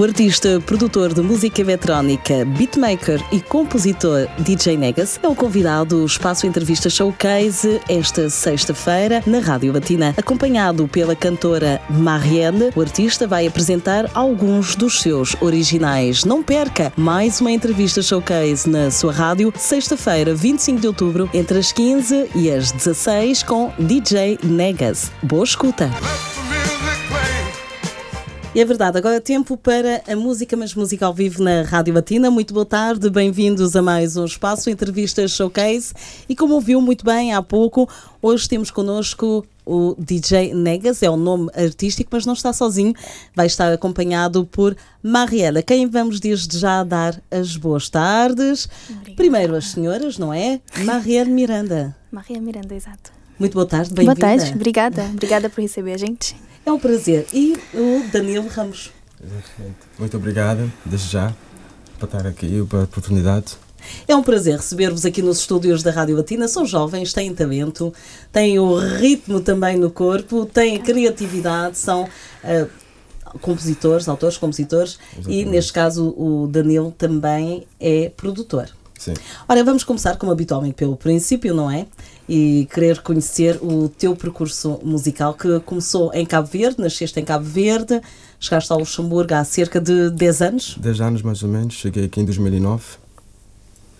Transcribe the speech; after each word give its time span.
O 0.00 0.02
artista, 0.02 0.58
produtor 0.64 1.12
de 1.12 1.20
música 1.20 1.60
eletrónica, 1.60 2.42
beatmaker 2.46 3.22
e 3.30 3.38
compositor 3.38 4.26
DJ 4.38 4.74
Negas 4.74 5.20
é 5.22 5.28
o 5.28 5.34
convidado 5.34 5.98
do 5.98 6.06
Espaço 6.06 6.46
Entrevista 6.46 6.88
Showcase 6.88 7.82
esta 7.86 8.30
sexta-feira 8.30 9.22
na 9.26 9.40
Rádio 9.40 9.70
Latina. 9.70 10.14
Acompanhado 10.16 10.88
pela 10.88 11.14
cantora 11.14 11.82
Marielle, 11.90 12.70
o 12.74 12.80
artista 12.80 13.26
vai 13.26 13.46
apresentar 13.46 14.10
alguns 14.14 14.74
dos 14.74 15.02
seus 15.02 15.36
originais. 15.38 16.24
Não 16.24 16.42
perca 16.42 16.90
mais 16.96 17.38
uma 17.42 17.52
entrevista 17.52 18.00
Showcase 18.00 18.70
na 18.70 18.90
sua 18.90 19.12
rádio, 19.12 19.52
sexta-feira, 19.54 20.34
25 20.34 20.80
de 20.80 20.86
outubro, 20.86 21.28
entre 21.34 21.58
as 21.58 21.72
15 21.72 22.30
e 22.34 22.50
as 22.50 22.72
16 22.72 23.42
com 23.42 23.70
DJ 23.78 24.38
Negas. 24.42 25.12
Boa 25.22 25.44
escuta! 25.44 25.90
E 28.52 28.60
é 28.60 28.64
verdade, 28.64 28.98
agora 28.98 29.14
é 29.14 29.20
tempo 29.20 29.56
para 29.56 30.02
a 30.08 30.16
música, 30.16 30.56
mas 30.56 30.74
música 30.74 31.06
ao 31.06 31.14
vivo 31.14 31.40
na 31.40 31.62
Rádio 31.62 31.94
Latina. 31.94 32.32
Muito 32.32 32.52
boa 32.52 32.66
tarde, 32.66 33.08
bem-vindos 33.08 33.76
a 33.76 33.80
mais 33.80 34.16
um 34.16 34.24
espaço, 34.24 34.68
entrevistas 34.68 35.30
showcase. 35.30 35.94
E 36.28 36.34
como 36.34 36.54
ouviu 36.54 36.80
muito 36.80 37.04
bem 37.04 37.32
há 37.32 37.40
pouco, 37.40 37.88
hoje 38.20 38.48
temos 38.48 38.68
connosco 38.72 39.46
o 39.64 39.94
DJ 39.96 40.52
Negas, 40.52 41.00
é 41.00 41.08
o 41.08 41.16
nome 41.16 41.48
artístico, 41.54 42.10
mas 42.12 42.26
não 42.26 42.32
está 42.32 42.52
sozinho, 42.52 42.92
vai 43.36 43.46
estar 43.46 43.72
acompanhado 43.72 44.44
por 44.44 44.76
Mariela, 45.00 45.62
quem 45.62 45.86
vamos 45.86 46.18
desde 46.18 46.58
já 46.58 46.82
dar 46.82 47.22
as 47.30 47.56
boas 47.56 47.88
tardes. 47.88 48.68
Obrigada. 48.88 49.14
Primeiro 49.14 49.54
as 49.54 49.66
senhoras, 49.68 50.18
não 50.18 50.34
é? 50.34 50.60
Mariela 50.84 51.30
Miranda. 51.30 51.96
Maria 52.10 52.40
Miranda, 52.40 52.74
exato. 52.74 53.12
Muito 53.38 53.52
boa 53.54 53.66
tarde, 53.66 53.94
bem-vinda. 53.94 54.16
Boa 54.16 54.38
tarde, 54.38 54.52
obrigada. 54.54 55.04
Obrigada 55.04 55.48
por 55.48 55.60
receber 55.60 55.92
a 55.92 55.98
gente. 55.98 56.34
É 56.64 56.72
um 56.72 56.78
prazer. 56.78 57.26
E 57.32 57.56
o 57.74 58.10
Danilo 58.12 58.48
Ramos. 58.48 58.92
Muito 59.98 60.16
obrigada, 60.16 60.70
desde 60.84 61.08
já, 61.08 61.34
por 61.98 62.06
estar 62.06 62.26
aqui, 62.26 62.64
pela 62.68 62.84
oportunidade. 62.84 63.56
É 64.06 64.14
um 64.14 64.22
prazer 64.22 64.56
receber-vos 64.56 65.04
aqui 65.04 65.22
nos 65.22 65.38
estúdios 65.38 65.82
da 65.82 65.90
Rádio 65.90 66.16
Latina. 66.16 66.48
São 66.48 66.66
jovens, 66.66 67.12
têm 67.12 67.34
talento, 67.34 67.92
têm 68.32 68.58
o 68.58 68.76
ritmo 68.76 69.40
também 69.40 69.78
no 69.78 69.90
corpo, 69.90 70.46
têm 70.46 70.78
criatividade, 70.80 71.78
são 71.78 72.04
uh, 72.04 73.38
compositores, 73.40 74.08
autores, 74.08 74.36
compositores 74.36 74.98
Exatamente. 75.12 75.42
e, 75.42 75.44
neste 75.44 75.72
caso, 75.72 76.14
o 76.16 76.46
Danilo 76.46 76.92
também 76.96 77.66
é 77.78 78.10
produtor. 78.16 78.68
Sim. 78.98 79.14
Ora, 79.48 79.64
vamos 79.64 79.82
começar, 79.82 80.16
como 80.16 80.30
habitualmente, 80.30 80.74
pelo 80.74 80.94
princípio, 80.94 81.54
não 81.54 81.70
é? 81.70 81.86
E 82.32 82.68
querer 82.72 83.02
conhecer 83.02 83.58
o 83.60 83.88
teu 83.88 84.14
percurso 84.14 84.78
musical, 84.84 85.34
que 85.34 85.58
começou 85.60 86.14
em 86.14 86.24
Cabo 86.24 86.46
Verde, 86.46 86.80
nasceste 86.80 87.18
em 87.18 87.24
Cabo 87.24 87.44
Verde, 87.44 88.00
chegaste 88.38 88.72
ao 88.72 88.78
Luxemburgo 88.78 89.34
há 89.34 89.42
cerca 89.42 89.80
de 89.80 90.10
10 90.10 90.42
anos? 90.42 90.76
10 90.78 91.00
anos, 91.00 91.22
mais 91.22 91.42
ou 91.42 91.48
menos. 91.48 91.74
Cheguei 91.74 92.04
aqui 92.04 92.20
em 92.20 92.24
2009. 92.24 92.84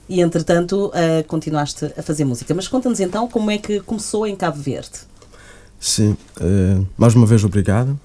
E, 0.09 0.21
entretanto, 0.21 0.93
uh, 0.95 1.27
continuaste 1.27 1.87
a 1.97 2.03
fazer 2.05 2.25
música. 2.25 2.55
Mas 2.55 2.69
conta-nos 2.69 3.01
então 3.01 3.27
como 3.27 3.51
é 3.51 3.59
que 3.59 3.81
começou 3.81 4.25
em 4.25 4.37
Cabo 4.37 4.63
Verde. 4.63 5.01
Sim, 5.81 6.17
uh, 6.41 6.87
mais 6.97 7.17
uma 7.17 7.27
vez 7.27 7.43
obrigado 7.43 7.99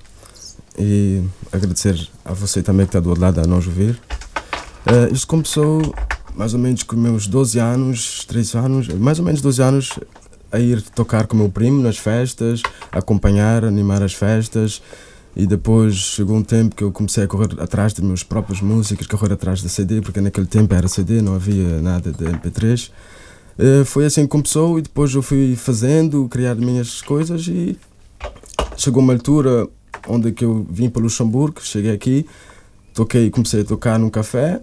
e 0.76 1.22
agradecer 1.52 2.10
a 2.24 2.34
você 2.34 2.64
também 2.64 2.88
que 2.88 2.90
está 2.90 3.00
do 3.00 3.10
outro 3.10 3.24
lado 3.24 3.42
a 3.42 3.44
nos 3.46 3.68
ouvir. 3.68 4.02
Uh, 4.88 5.14
isto 5.14 5.28
começou 5.28 5.94
mais 6.36 6.54
ou 6.54 6.60
menos 6.60 6.84
com 6.84 6.96
meus 6.96 7.28
12 7.28 7.60
anos, 7.60 8.26
13 8.26 8.58
anos, 8.58 8.88
mais 8.90 9.20
ou 9.20 9.26
menos 9.26 9.42
12 9.42 9.62
anos, 9.62 10.00
a 10.52 10.60
ir 10.60 10.82
tocar 10.82 11.28
com 11.28 11.36
meu 11.36 11.50
primo 11.50 11.82
nas 11.82 11.98
festas, 11.98 12.62
acompanhar, 12.92 13.64
animar 13.66 14.04
as 14.04 14.14
festas. 14.14 14.82
E 15.36 15.46
depois 15.46 15.96
chegou 15.96 16.38
um 16.38 16.44
tempo 16.44 16.76
que 16.76 16.84
eu 16.84 16.94
comecei 16.94 17.26
a 17.26 17.28
correr 17.28 17.50
atrás 17.60 17.92
das 17.92 18.04
minhas 18.04 18.24
próprias 18.24 18.62
músicas, 18.62 19.06
correr 19.06 19.34
atrás 19.34 19.62
da 19.62 19.68
CD, 19.68 20.00
porque 20.00 20.22
naquele 20.22 20.46
tempo 20.46 20.74
era 20.74 20.88
CD, 20.88 21.22
não 21.22 21.36
havia 21.36 21.82
nada 21.82 22.10
de 22.10 22.24
MP3. 22.24 22.88
Uh, 22.88 22.92
eh, 23.58 23.84
foi 23.84 24.06
assim 24.06 24.22
que 24.22 24.30
começou 24.30 24.80
e 24.80 24.82
depois 24.82 25.14
eu 25.14 25.22
fui 25.22 25.58
fazendo, 25.58 26.28
criar 26.30 26.56
minhas 26.56 27.02
coisas 27.02 27.48
e 27.48 27.78
chegou 28.78 29.04
uma 29.04 29.12
altura 29.12 29.68
onde 30.08 30.32
que 30.32 30.46
eu 30.46 30.66
vim 30.70 30.90
para 30.90 31.02
Luxemburgo, 31.02 31.62
cheguei 31.62 31.92
aqui, 31.92 32.26
toquei, 32.94 33.30
comecei 33.30 33.62
a 33.62 33.66
tocar 33.66 34.00
num 34.00 34.10
café 34.10 34.62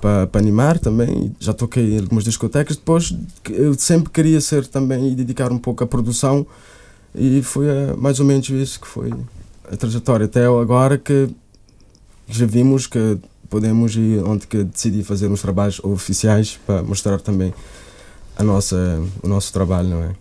para, 0.00 0.28
animar 0.38 0.78
também. 0.78 1.34
Já 1.38 1.52
toquei 1.52 1.94
em 1.94 2.00
algumas 2.00 2.24
discotecas. 2.24 2.76
Depois 2.76 3.14
eu 3.50 3.74
sempre 3.74 4.10
queria 4.10 4.40
ser 4.40 4.66
também 4.66 5.12
e 5.12 5.14
dedicar 5.14 5.52
um 5.52 5.58
pouco 5.58 5.84
à 5.84 5.86
produção 5.86 6.46
e 7.14 7.42
foi 7.42 7.66
uh, 7.66 7.96
mais 7.96 8.20
ou 8.20 8.26
menos 8.26 8.48
isso 8.48 8.80
que 8.80 8.86
foi 8.86 9.12
a 9.70 9.76
trajetória 9.76 10.26
até 10.26 10.46
agora 10.46 10.96
que 10.96 11.28
já 12.28 12.46
vimos 12.46 12.86
que 12.86 13.18
podemos 13.50 13.94
e 13.94 14.18
onde 14.24 14.46
que 14.46 14.64
decidi 14.64 15.04
fazer 15.04 15.28
uns 15.28 15.42
trabalhos 15.42 15.78
oficiais 15.84 16.58
para 16.66 16.82
mostrar 16.82 17.20
também 17.20 17.52
a 18.36 18.42
nossa 18.42 19.02
o 19.22 19.28
nosso 19.28 19.52
trabalho, 19.52 19.88
não 19.88 20.02
é? 20.02 20.14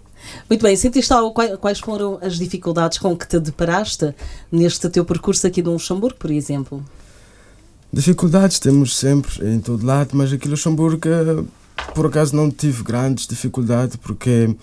Muito 0.49 0.61
bem, 0.61 0.75
sentiste 0.75 1.11
quais 1.59 1.79
foram 1.79 2.19
as 2.21 2.37
dificuldades 2.37 2.97
com 2.97 3.17
que 3.17 3.27
te 3.27 3.39
deparaste 3.39 4.13
neste 4.51 4.87
teu 4.89 5.03
percurso 5.03 5.47
aqui 5.47 5.63
no 5.63 5.71
Luxemburgo, 5.71 6.17
por 6.17 6.29
exemplo? 6.29 6.83
Dificuldades 7.93 8.57
temos 8.57 8.97
sempre 8.97 9.45
em 9.45 9.59
todo 9.59 9.85
lado, 9.85 10.11
mas 10.13 10.31
aqui 10.31 10.47
em 10.47 10.51
Luxemburgo 10.51 10.99
por 11.93 12.05
acaso 12.05 12.33
não 12.35 12.49
tive 12.49 12.83
grandes 12.83 13.27
dificuldades 13.27 13.97
porque 13.97 14.55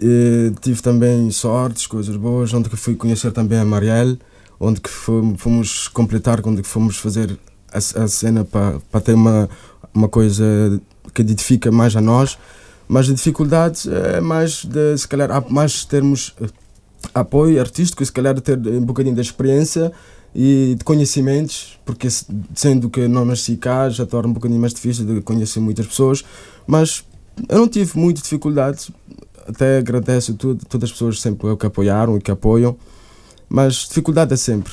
eh, 0.00 0.52
tive 0.60 0.80
também 0.80 1.28
sortes, 1.32 1.86
coisas 1.86 2.14
boas, 2.16 2.54
onde 2.54 2.68
que 2.68 2.76
fui 2.76 2.94
conhecer 2.94 3.32
também 3.32 3.58
a 3.58 3.64
Marielle, 3.64 4.20
onde 4.60 4.80
que 4.80 4.88
fomos 4.88 5.88
completar, 5.88 6.40
onde 6.46 6.62
que 6.62 6.68
fomos 6.68 6.96
fazer 6.96 7.36
a, 7.72 7.78
a 7.78 8.06
cena 8.06 8.44
para, 8.44 9.00
ter 9.00 9.14
uma, 9.14 9.48
uma 9.92 10.08
coisa 10.08 10.80
que 11.12 11.22
edifica 11.22 11.72
mais 11.72 11.96
a 11.96 12.00
nós, 12.00 12.38
mas 12.86 13.10
a 13.10 13.14
dificuldade 13.14 13.88
é 13.92 14.20
mais 14.20 14.64
de 14.64 14.96
se 14.96 15.08
calhar 15.08 15.28
mais 15.50 15.84
termos 15.84 16.36
eh, 16.40 16.46
apoio 17.12 17.60
artístico, 17.60 18.04
se 18.04 18.12
calhar 18.12 18.40
ter 18.40 18.56
um 18.58 18.84
bocadinho 18.84 19.16
de 19.16 19.22
experiência 19.22 19.92
e 20.34 20.74
de 20.78 20.84
conhecimentos, 20.84 21.78
porque 21.84 22.08
sendo 22.54 22.90
que 22.90 23.08
não 23.08 23.24
nasci 23.24 23.56
cá 23.56 23.88
já 23.88 24.06
torna 24.06 24.28
um 24.28 24.32
bocadinho 24.32 24.60
mais 24.60 24.74
difícil 24.74 25.04
de 25.04 25.20
conhecer 25.20 25.60
muitas 25.60 25.86
pessoas, 25.86 26.24
mas 26.66 27.04
eu 27.48 27.58
não 27.58 27.68
tive 27.68 27.98
muita 27.98 28.20
dificuldade, 28.20 28.92
até 29.46 29.78
agradeço 29.78 30.34
tudo, 30.34 30.64
todas 30.66 30.90
as 30.90 30.92
pessoas 30.92 31.20
sempre 31.20 31.56
que 31.56 31.66
apoiaram 31.66 32.16
e 32.16 32.20
que 32.20 32.30
apoiam, 32.30 32.76
mas 33.48 33.86
dificuldade 33.88 34.34
é 34.34 34.36
sempre. 34.36 34.72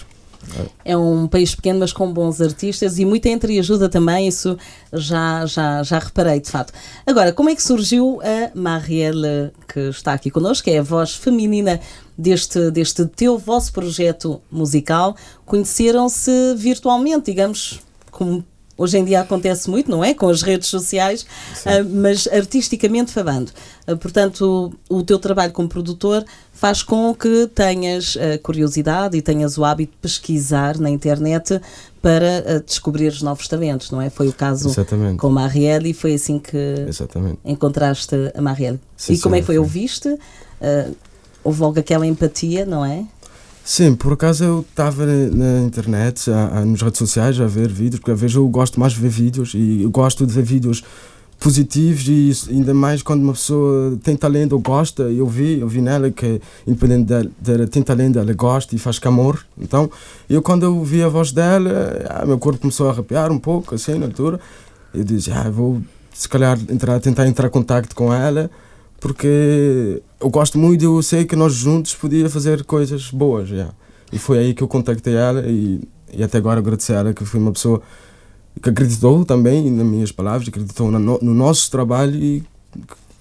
É 0.83 0.95
um 0.95 1.27
país 1.27 1.55
pequeno, 1.55 1.79
mas 1.79 1.91
com 1.91 2.11
bons 2.11 2.39
artistas 2.39 2.99
e 2.99 3.05
muita 3.05 3.29
entreajuda 3.29 3.89
também, 3.89 4.27
isso 4.27 4.57
já, 4.93 5.45
já, 5.45 5.81
já 5.83 5.99
reparei, 5.99 6.39
de 6.39 6.49
facto. 6.49 6.73
Agora, 7.05 7.33
como 7.33 7.49
é 7.49 7.55
que 7.55 7.63
surgiu 7.63 8.19
a 8.21 8.51
Marielle, 8.57 9.51
que 9.67 9.79
está 9.89 10.13
aqui 10.13 10.29
connosco, 10.29 10.65
que 10.65 10.71
é 10.71 10.79
a 10.79 10.83
voz 10.83 11.15
feminina 11.15 11.79
deste, 12.17 12.71
deste 12.71 13.05
teu 13.05 13.37
vosso 13.37 13.71
projeto 13.71 14.41
musical? 14.51 15.15
Conheceram-se 15.45 16.55
virtualmente, 16.55 17.25
digamos, 17.25 17.79
como 18.11 18.43
hoje 18.77 18.97
em 18.97 19.05
dia 19.05 19.21
acontece 19.21 19.69
muito, 19.69 19.89
não 19.89 20.03
é? 20.03 20.13
Com 20.13 20.27
as 20.29 20.41
redes 20.41 20.67
sociais, 20.67 21.23
uh, 21.23 21.87
mas 21.89 22.27
artisticamente 22.27 23.11
falando. 23.11 23.51
Uh, 23.87 23.97
portanto, 23.97 24.73
o, 24.89 25.03
teu 25.03 25.17
trabalho 25.17 25.51
como 25.51 25.67
produtor 25.67 26.25
faz 26.51 26.83
com 26.83 27.13
que 27.13 27.47
tenhas 27.53 28.15
uh, 28.15 28.39
curiosidade 28.41 29.17
e 29.17 29.21
tenhas 29.21 29.57
o 29.57 29.63
hábito 29.63 29.93
de 29.93 29.97
pesquisar 29.99 30.77
na 30.77 30.89
internet 30.89 31.59
para 32.01 32.59
descobrir 32.63 33.07
os 33.07 33.23
novos 33.23 33.47
talentos, 33.47 33.89
não 33.89 33.99
é? 33.99 34.11
Foi 34.11 34.27
o 34.27 34.33
caso 34.33 34.69
Exatamente. 34.69 35.17
com 35.17 35.25
a 35.25 35.29
Marielle 35.31 35.89
e 35.89 35.93
foi 35.93 36.13
assim 36.13 36.37
que 36.37 36.85
Exatamente. 36.87 37.39
encontraste 37.43 38.15
a 38.35 38.41
Marielle. 38.41 38.79
Sim, 38.95 39.13
e 39.13 39.19
como 39.19 39.33
é 39.33 39.39
que 39.39 39.47
foi? 39.47 39.57
Ouviste? 39.57 40.15
Houve 41.45 41.61
logo 41.61 41.79
aquela 41.79 42.05
empatia, 42.05 42.65
não 42.65 42.83
é? 42.83 43.05
Sim, 43.63 43.95
por 43.95 44.13
acaso 44.13 44.43
eu 44.43 44.65
estava 44.69 45.05
na 45.05 45.61
internet, 45.61 46.29
a, 46.29 46.59
a, 46.59 46.65
nas 46.65 46.81
redes 46.81 46.97
sociais, 46.97 47.39
a 47.39 47.47
ver 47.47 47.69
vídeos, 47.69 47.99
porque 47.99 48.11
às 48.11 48.19
vezes 48.19 48.35
eu 48.35 48.47
gosto 48.47 48.79
mais 48.79 48.93
de 48.93 48.99
ver 48.99 49.09
vídeos 49.09 49.53
e 49.55 49.87
gosto 49.91 50.25
de 50.25 50.33
ver 50.33 50.43
vídeos 50.43 50.83
positivos 51.39 52.07
e 52.07 52.53
ainda 52.53 52.73
mais 52.73 53.01
quando 53.01 53.21
uma 53.21 53.33
pessoa 53.33 53.97
tem 54.03 54.15
talento 54.15 54.53
ou 54.53 54.59
gosta, 54.59 55.03
eu 55.03 55.27
vi, 55.27 55.59
eu 55.59 55.67
vi 55.67 55.81
nela 55.81 56.09
que 56.09 56.41
independente 56.65 57.05
dela, 57.05 57.31
dela 57.39 57.67
tem 57.67 57.83
talento, 57.83 58.19
ela 58.19 58.33
gosta 58.33 58.75
e 58.75 58.79
faz 58.79 58.99
amor. 59.03 59.45
Então, 59.57 59.89
eu 60.29 60.41
quando 60.41 60.63
eu 60.63 60.83
vi 60.83 61.03
a 61.03 61.09
voz 61.09 61.31
dela, 61.31 62.05
ah, 62.09 62.25
meu 62.25 62.37
corpo 62.37 62.59
começou 62.59 62.87
a 62.87 62.91
arrepiar 62.91 63.31
um 63.31 63.39
pouco, 63.39 63.75
assim, 63.75 63.95
na 63.95 64.05
altura. 64.05 64.39
Eu 64.93 65.03
disse, 65.03 65.31
ah, 65.31 65.49
vou 65.49 65.81
se 66.13 66.29
calhar 66.29 66.57
entrar, 66.69 66.99
tentar 66.99 67.27
entrar 67.27 67.47
em 67.47 67.51
contato 67.51 67.93
com 67.95 68.13
ela 68.13 68.49
porque 69.05 70.01
eu 70.19 70.31
gosto 70.31 70.57
muito 70.57 70.81
e 70.81 70.85
eu 70.85 70.99
sei 71.03 71.25
que 71.25 71.35
nós 71.35 71.53
juntos 71.53 71.93
podíamos 71.93 72.33
fazer 72.33 72.63
coisas 72.63 73.11
boas. 73.11 73.51
Yeah. 73.51 73.71
E 74.11 74.17
foi 74.17 74.39
aí 74.39 74.53
que 74.55 74.63
eu 74.63 74.67
contactei 74.67 75.13
ela 75.13 75.45
e, 75.45 75.79
e 76.11 76.23
até 76.23 76.39
agora 76.39 76.59
agradecer 76.59 76.93
a 76.93 76.95
ela 77.01 77.13
que 77.13 77.23
foi 77.23 77.39
uma 77.39 77.51
pessoa 77.51 77.83
que 78.59 78.67
acreditou 78.67 79.23
também 79.23 79.69
nas 79.69 79.85
minhas 79.85 80.11
palavras, 80.11 80.47
acreditou 80.47 80.89
no, 80.89 81.19
no 81.21 81.33
nosso 81.35 81.69
trabalho 81.69 82.15
e 82.15 82.43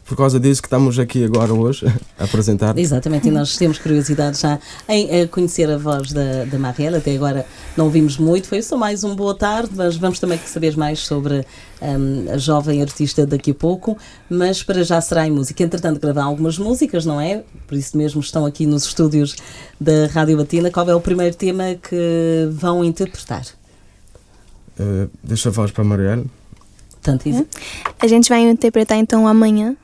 por 0.04 0.16
causa 0.16 0.38
disso 0.38 0.60
que 0.60 0.66
estamos 0.66 0.98
aqui 0.98 1.24
agora 1.24 1.52
hoje 1.52 1.86
a 2.18 2.24
apresentar. 2.24 2.76
Exatamente, 2.78 3.28
e 3.28 3.30
nós 3.30 3.56
temos 3.56 3.78
curiosidade 3.78 4.38
já 4.38 4.58
em 4.88 5.08
eh, 5.10 5.26
conhecer 5.26 5.70
a 5.70 5.78
voz 5.78 6.12
da, 6.12 6.44
da 6.44 6.58
Mariela. 6.58 6.98
Até 6.98 7.14
agora 7.14 7.46
não 7.76 7.88
vimos 7.88 8.18
muito, 8.18 8.46
foi 8.46 8.60
só 8.60 8.76
mais 8.76 9.02
um 9.02 9.16
boa 9.16 9.34
tarde, 9.34 9.70
mas 9.74 9.96
vamos 9.96 10.18
também 10.18 10.38
saber 10.44 10.76
mais 10.76 11.00
sobre 11.00 11.46
um, 11.80 12.30
a 12.32 12.36
jovem 12.36 12.82
artista 12.82 13.26
daqui 13.26 13.52
a 13.52 13.54
pouco. 13.54 13.96
Mas 14.28 14.62
para 14.62 14.82
já 14.82 15.00
será 15.00 15.26
em 15.26 15.30
música. 15.30 15.62
Entretanto, 15.62 15.98
gravar 15.98 16.24
algumas 16.24 16.58
músicas, 16.58 17.06
não 17.06 17.20
é? 17.20 17.42
Por 17.66 17.76
isso 17.76 17.96
mesmo 17.96 18.20
estão 18.20 18.44
aqui 18.44 18.66
nos 18.66 18.84
estúdios 18.84 19.34
da 19.80 20.06
Rádio 20.06 20.36
Batina. 20.36 20.70
Qual 20.70 20.88
é 20.88 20.94
o 20.94 21.00
primeiro 21.00 21.34
tema 21.34 21.74
que 21.74 22.48
vão 22.52 22.84
interpretar? 22.84 23.44
Uh, 24.78 25.08
deixa 25.22 25.48
a 25.48 25.52
voz 25.52 25.70
para 25.70 25.82
a 25.82 25.86
Mariela. 25.86 26.24
Tanto 27.00 27.28
isso. 27.28 27.46
A 28.00 28.06
gente 28.06 28.28
vai 28.28 28.40
interpretar 28.40 28.96
então 28.96 29.28
amanhã, 29.28 29.76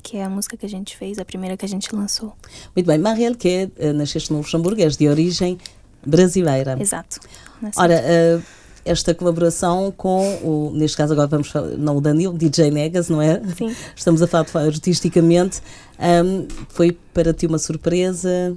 que 0.00 0.16
é 0.16 0.24
a 0.24 0.28
música 0.28 0.56
que 0.56 0.66
a 0.66 0.68
gente 0.68 0.96
fez, 0.96 1.18
a 1.18 1.24
primeira 1.24 1.56
que 1.56 1.64
a 1.64 1.68
gente 1.68 1.94
lançou. 1.94 2.34
Muito 2.74 2.86
bem, 2.86 2.98
Marielle, 2.98 3.36
que 3.36 3.70
é, 3.78 3.90
uh, 3.90 3.92
nasceste 3.92 4.32
no 4.32 4.38
Luxemburgo, 4.38 4.80
és 4.80 4.96
de 4.96 5.08
origem 5.08 5.58
brasileira. 6.04 6.76
Exato. 6.80 7.20
Ora, 7.76 8.02
uh, 8.02 8.42
esta 8.84 9.14
colaboração 9.14 9.92
com 9.96 10.36
o, 10.42 10.70
neste 10.74 10.96
caso 10.96 11.12
agora 11.12 11.28
vamos 11.28 11.48
falar, 11.48 11.68
não 11.76 11.96
o 11.96 12.00
Danilo, 12.00 12.36
DJ 12.36 12.70
Negas, 12.70 13.08
não 13.08 13.20
é? 13.20 13.40
Sim. 13.56 13.74
Estamos 13.94 14.22
a 14.22 14.26
falar 14.26 14.44
de 14.44 14.58
artisticamente. 14.58 15.60
Um, 15.98 16.46
foi 16.68 16.96
para 17.12 17.32
ti 17.32 17.46
uma 17.46 17.58
surpresa? 17.58 18.56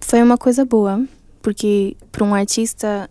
Foi 0.00 0.22
uma 0.22 0.38
coisa 0.38 0.64
boa, 0.64 1.04
porque 1.42 1.96
para 2.10 2.24
um 2.24 2.34
artista, 2.34 3.10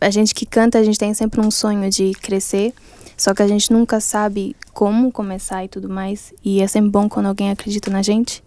a 0.00 0.10
gente 0.10 0.34
que 0.34 0.46
canta, 0.46 0.78
a 0.78 0.84
gente 0.84 0.98
tem 0.98 1.12
sempre 1.14 1.40
um 1.40 1.50
sonho 1.50 1.90
de 1.90 2.12
crescer, 2.12 2.74
só 3.18 3.34
que 3.34 3.42
a 3.42 3.48
gente 3.48 3.72
nunca 3.72 4.00
sabe 4.00 4.54
como 4.72 5.10
começar 5.10 5.64
e 5.64 5.68
tudo 5.68 5.88
mais. 5.88 6.32
E 6.44 6.62
é 6.62 6.68
sempre 6.68 6.90
bom 6.90 7.08
quando 7.08 7.26
alguém 7.26 7.50
acredita 7.50 7.90
na 7.90 8.00
gente. 8.00 8.44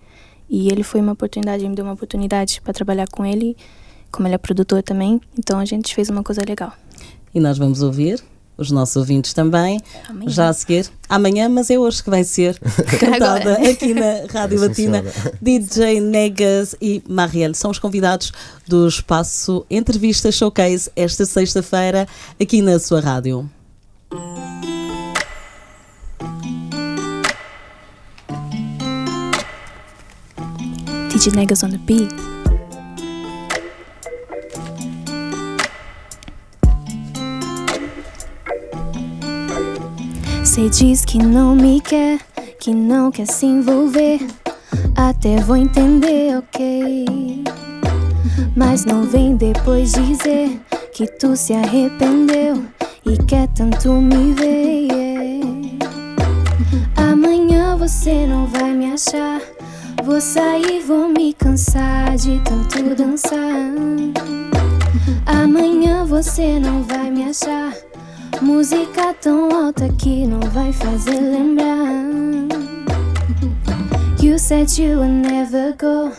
E 0.49 0.69
ele 0.69 0.81
foi 0.81 1.01
uma 1.01 1.11
oportunidade, 1.11 1.67
me 1.67 1.75
deu 1.75 1.83
uma 1.83 1.93
oportunidade 1.93 2.61
para 2.61 2.73
trabalhar 2.73 3.07
com 3.09 3.25
ele, 3.25 3.55
como 4.09 4.27
ele 4.29 4.35
é 4.35 4.37
produtor 4.37 4.81
também. 4.81 5.19
Então 5.37 5.59
a 5.59 5.65
gente 5.65 5.93
fez 5.93 6.09
uma 6.09 6.23
coisa 6.23 6.41
legal. 6.47 6.71
E 7.35 7.39
nós 7.39 7.57
vamos 7.57 7.81
ouvir, 7.81 8.23
os 8.57 8.71
nossos 8.71 8.95
ouvintes 8.95 9.33
também, 9.33 9.81
Amanhã. 10.07 10.29
já 10.29 10.47
a 10.47 10.53
seguir. 10.53 10.89
Amanhã, 11.09 11.49
mas 11.49 11.69
é 11.69 11.77
hoje 11.77 12.01
que 12.01 12.09
vai 12.09 12.23
ser 12.23 12.57
cantada 12.97 13.55
aqui 13.69 13.93
na 13.93 14.25
Rádio 14.31 14.57
Sim, 14.57 14.67
Latina. 14.67 14.97
senhora. 14.99 15.37
DJ 15.41 15.99
Negas 15.99 16.75
e 16.81 17.03
Marielle 17.09 17.55
são 17.55 17.71
os 17.71 17.79
convidados 17.79 18.31
do 18.65 18.87
espaço 18.87 19.65
Entrevista 19.69 20.31
Showcase 20.31 20.89
esta 20.95 21.25
sexta-feira 21.25 22.07
aqui 22.39 22.61
na 22.61 22.79
sua 22.79 23.01
rádio. 23.01 23.49
DJ 24.11 24.19
Negas 31.33 31.63
on 31.63 31.71
the 31.71 31.77
beat. 31.77 32.11
Cê 40.43 40.67
diz 40.67 41.05
que 41.05 41.17
não 41.17 41.55
me 41.55 41.79
quer, 41.79 42.19
que 42.59 42.73
não 42.73 43.11
quer 43.11 43.27
se 43.27 43.45
envolver. 43.45 44.19
Até 44.97 45.37
vou 45.37 45.55
entender, 45.55 46.37
ok. 46.37 47.05
Mas 48.57 48.83
não 48.83 49.03
vem 49.03 49.37
depois 49.37 49.93
dizer 49.93 50.59
que 50.93 51.07
tu 51.07 51.37
se 51.37 51.53
arrependeu 51.53 52.65
e 53.05 53.17
quer 53.25 53.47
tanto 53.49 53.93
me 53.93 54.33
ver. 54.33 54.87
yeah. 54.91 55.41
Amanhã 56.97 57.77
você 57.77 58.25
não 58.25 58.45
vai 58.45 58.73
me 58.73 58.91
achar. 58.91 59.41
Vou 60.03 60.19
sair, 60.19 60.81
vou 60.81 61.07
me 61.07 61.33
cansar 61.33 62.15
de 62.17 62.41
tanto 62.41 62.95
dançar. 62.95 63.71
Amanhã 65.25 66.03
você 66.05 66.59
não 66.59 66.83
vai 66.83 67.09
me 67.09 67.29
achar. 67.29 67.73
Música 68.41 69.13
tão 69.13 69.49
alta 69.49 69.87
que 69.97 70.25
não 70.27 70.41
vai 70.49 70.73
fazer 70.73 71.19
lembrar. 71.19 72.01
You 74.21 74.37
said 74.37 74.69
you 74.77 74.99
would 74.99 75.27
never 75.27 75.73
go. 75.77 76.11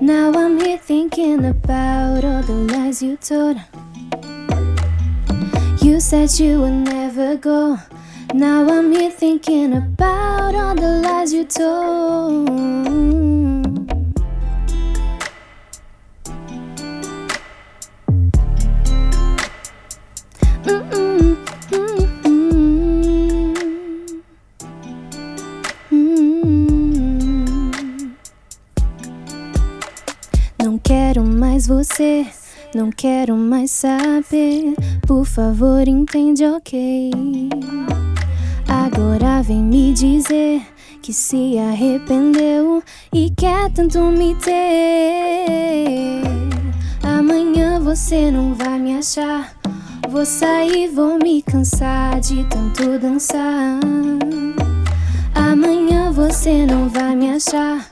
Now 0.00 0.32
I'm 0.32 0.58
here 0.58 0.78
thinking 0.78 1.44
about 1.46 2.24
all 2.24 2.42
the 2.42 2.74
lies 2.74 3.02
you 3.02 3.16
told. 3.16 3.58
You 5.88 6.00
said 6.00 6.38
you 6.38 6.60
would 6.60 6.84
never 6.84 7.36
go. 7.38 7.78
Now 8.34 8.68
I'm 8.68 8.92
here 8.92 9.10
thinking 9.10 9.72
about 9.72 10.54
all 10.54 10.74
the 10.74 11.00
lies 11.02 11.32
you 11.32 11.44
told. 11.46 12.46
Mm-mm, 20.66 21.38
mm. 25.90 26.28
Não 30.62 30.78
quero 30.78 31.24
mais 31.24 31.66
você, 31.66 32.26
não 32.74 32.90
quero 32.90 33.36
mais 33.36 33.70
saber. 33.70 34.74
Por 35.06 35.24
favor, 35.24 35.86
entende, 35.86 36.44
ok? 36.44 37.10
Agora 38.68 39.42
vem 39.42 39.62
me 39.62 39.92
dizer 39.92 40.62
que 41.00 41.12
se 41.12 41.58
arrependeu 41.58 42.82
e 43.12 43.30
quer 43.30 43.70
tanto 43.72 44.00
me 44.06 44.34
ter. 44.34 46.22
Amanhã 47.02 47.80
você 47.80 48.30
não 48.30 48.54
vai 48.54 48.78
me 48.78 48.98
achar. 48.98 49.52
Vou 50.10 50.24
sair, 50.24 50.88
vou 50.88 51.18
me 51.18 51.42
cansar 51.42 52.20
de 52.20 52.44
tanto 52.44 52.98
dançar. 52.98 53.80
Amanhã 55.34 56.10
você 56.12 56.66
não 56.66 56.88
vai 56.88 57.14
me 57.14 57.30
achar. 57.30 57.86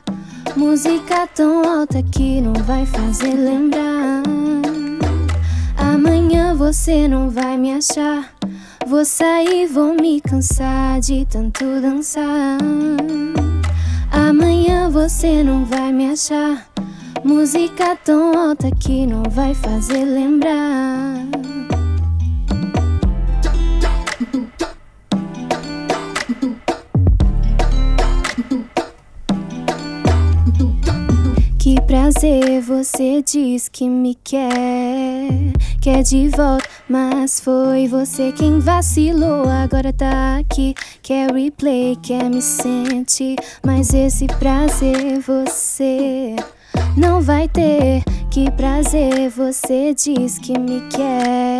Música 0.56 1.26
tão 1.34 1.62
alta 1.62 2.02
que 2.02 2.40
não 2.40 2.54
vai 2.64 2.86
fazer 2.86 3.34
lembrar. 3.34 4.15
Amanhã 6.06 6.54
você 6.54 7.08
não 7.08 7.28
vai 7.28 7.58
me 7.58 7.72
achar. 7.72 8.32
Vou 8.86 9.04
sair, 9.04 9.66
vou 9.66 9.92
me 9.92 10.20
cansar 10.20 11.00
de 11.00 11.26
tanto 11.26 11.64
dançar. 11.80 12.58
Amanhã 14.12 14.88
você 14.88 15.42
não 15.42 15.64
vai 15.64 15.92
me 15.92 16.12
achar. 16.12 16.64
Música 17.24 17.96
tão 18.04 18.38
alta 18.38 18.70
que 18.70 19.04
não 19.04 19.24
vai 19.28 19.52
fazer 19.52 20.04
lembrar. 20.04 21.05
Prazer, 32.26 32.60
você 32.60 33.22
diz 33.22 33.68
que 33.68 33.88
me 33.88 34.16
quer, 34.16 35.28
quer 35.80 36.02
de 36.02 36.28
volta, 36.30 36.68
mas 36.88 37.38
foi 37.38 37.86
você 37.86 38.32
quem 38.32 38.58
vacilou. 38.58 39.48
Agora 39.48 39.92
tá 39.92 40.38
aqui, 40.38 40.74
quer 41.02 41.30
replay, 41.30 41.94
quer 42.02 42.28
me 42.28 42.42
sentir, 42.42 43.36
mas 43.64 43.94
esse 43.94 44.26
prazer 44.26 45.20
você 45.20 46.34
não 46.96 47.20
vai 47.20 47.46
ter. 47.46 48.02
Que 48.28 48.50
prazer, 48.50 49.30
você 49.30 49.94
diz 49.94 50.36
que 50.40 50.58
me 50.58 50.80
quer, 50.88 51.55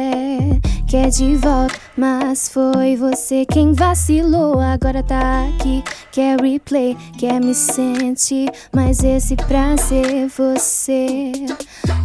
quer 0.87 1.11
de 1.11 1.35
volta, 1.37 1.75
mas 1.97 2.49
foi 2.49 2.97
você 2.97 3.45
quem 3.45 3.73
vacilou. 3.73 4.61
Agora 4.61 5.03
tá 5.03 5.47
aqui, 5.49 5.83
quer 6.13 6.41
replay, 6.41 6.97
quer 7.19 7.41
me 7.41 7.55
sentir, 7.55 8.51
mas 8.73 9.03
esse 9.03 9.37
prazer 9.37 10.29
você 10.29 11.33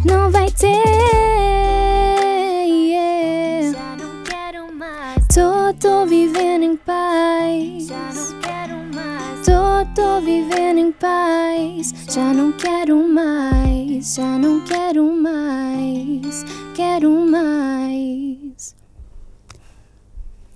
não 0.04 0.30
vai 0.30 0.50
ter. 0.50 0.82
yeah. 2.66 3.72
Já 3.72 3.96
não 3.96 4.22
quero 4.24 4.74
mais. 4.74 5.26
Tô, 5.32 5.72
tô 5.78 6.06
vivendo 6.06 6.64
em 6.64 6.76
paz. 6.76 7.86
Já 7.86 8.12
não 8.12 8.40
quero 8.40 8.61
mais. 9.82 9.94
Tô, 9.94 10.20
vivendo 10.20 10.78
em 10.78 10.92
paz. 10.92 11.92
Já 12.12 12.32
não 12.32 12.52
quero 12.52 13.08
mais. 13.08 14.14
Já 14.14 14.38
não 14.38 14.64
quero 14.64 15.12
mais. 15.16 16.44
Quero 16.74 17.10
mais. 17.26 18.74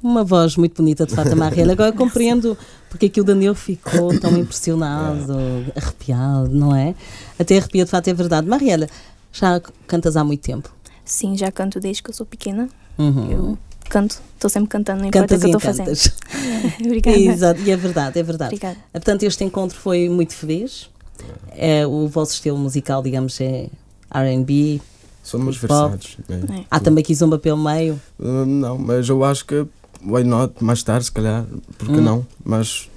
Uma 0.03 0.23
voz 0.23 0.57
muito 0.57 0.77
bonita 0.77 1.05
de 1.05 1.15
Fata 1.15 1.35
Marielle. 1.35 1.73
Agora 1.73 1.93
compreendo 1.93 2.57
porque 2.89 3.07
é 3.07 3.09
que 3.09 3.21
o 3.21 3.25
Daniel 3.25 3.55
ficou 3.55 4.19
tão 4.21 4.37
impressionado, 4.39 5.35
arrepiado, 5.75 6.49
não 6.51 6.75
é? 6.75 6.95
Até 7.39 7.59
arrepia 7.59 7.85
de 7.85 7.91
fato, 7.91 8.09
é 8.09 8.15
verdade. 8.15 8.47
Mariela, 8.47 8.89
já 9.33 9.61
cantas 9.87 10.17
há 10.17 10.23
muito 10.23 10.43
tempo. 10.43 10.73
Sim, 11.05 11.37
já 11.37 11.51
canto 11.51 11.81
desde 11.81 12.03
que 12.03 12.11
eu 12.11 12.15
sou 12.15 12.25
pequena. 12.25 12.69
Uhum. 12.99 13.31
Eu 13.31 13.59
canto, 13.89 14.21
estou 14.35 14.51
sempre 14.51 14.69
cantando, 14.69 15.01
não 15.01 15.09
importa 15.09 15.35
o 15.37 15.39
Cantas 15.39 15.43
que 15.43 15.47
e 15.49 15.53
eu 15.53 15.59
estou 15.59 16.11
fazendo. 16.11 16.77
Obrigada. 16.87 17.19
Exato, 17.19 17.61
e 17.63 17.71
é 17.71 17.77
verdade, 17.77 18.19
é 18.19 18.23
verdade. 18.23 18.55
Obrigada. 18.55 18.77
Portanto, 18.93 19.23
este 19.25 19.45
encontro 19.45 19.79
foi 19.79 20.09
muito 20.09 20.35
feliz. 20.35 20.89
É, 21.53 21.87
o 21.87 22.07
vosso 22.09 22.33
estilo 22.35 22.59
musical, 22.59 23.03
digamos, 23.03 23.41
é 23.41 23.69
RB. 24.13 24.81
Somos 25.23 25.57
versados. 25.57 26.17
é. 26.29 26.35
É. 26.61 26.65
Há 26.71 26.79
também 26.79 27.03
Kizomba 27.03 27.39
pelo 27.39 27.57
meio. 27.63 28.01
Uh, 28.19 28.45
não, 28.47 28.79
mas 28.79 29.09
eu 29.09 29.25
acho 29.25 29.45
que 29.45 29.67
why 30.05 30.23
not, 30.23 30.55
mais 30.63 30.83
tarde, 30.83 31.07
se 31.07 31.13
calhar, 31.13 31.45
porque 31.79 31.95
Hum. 31.97 32.01
não? 32.03 32.27
Mas 32.45 32.89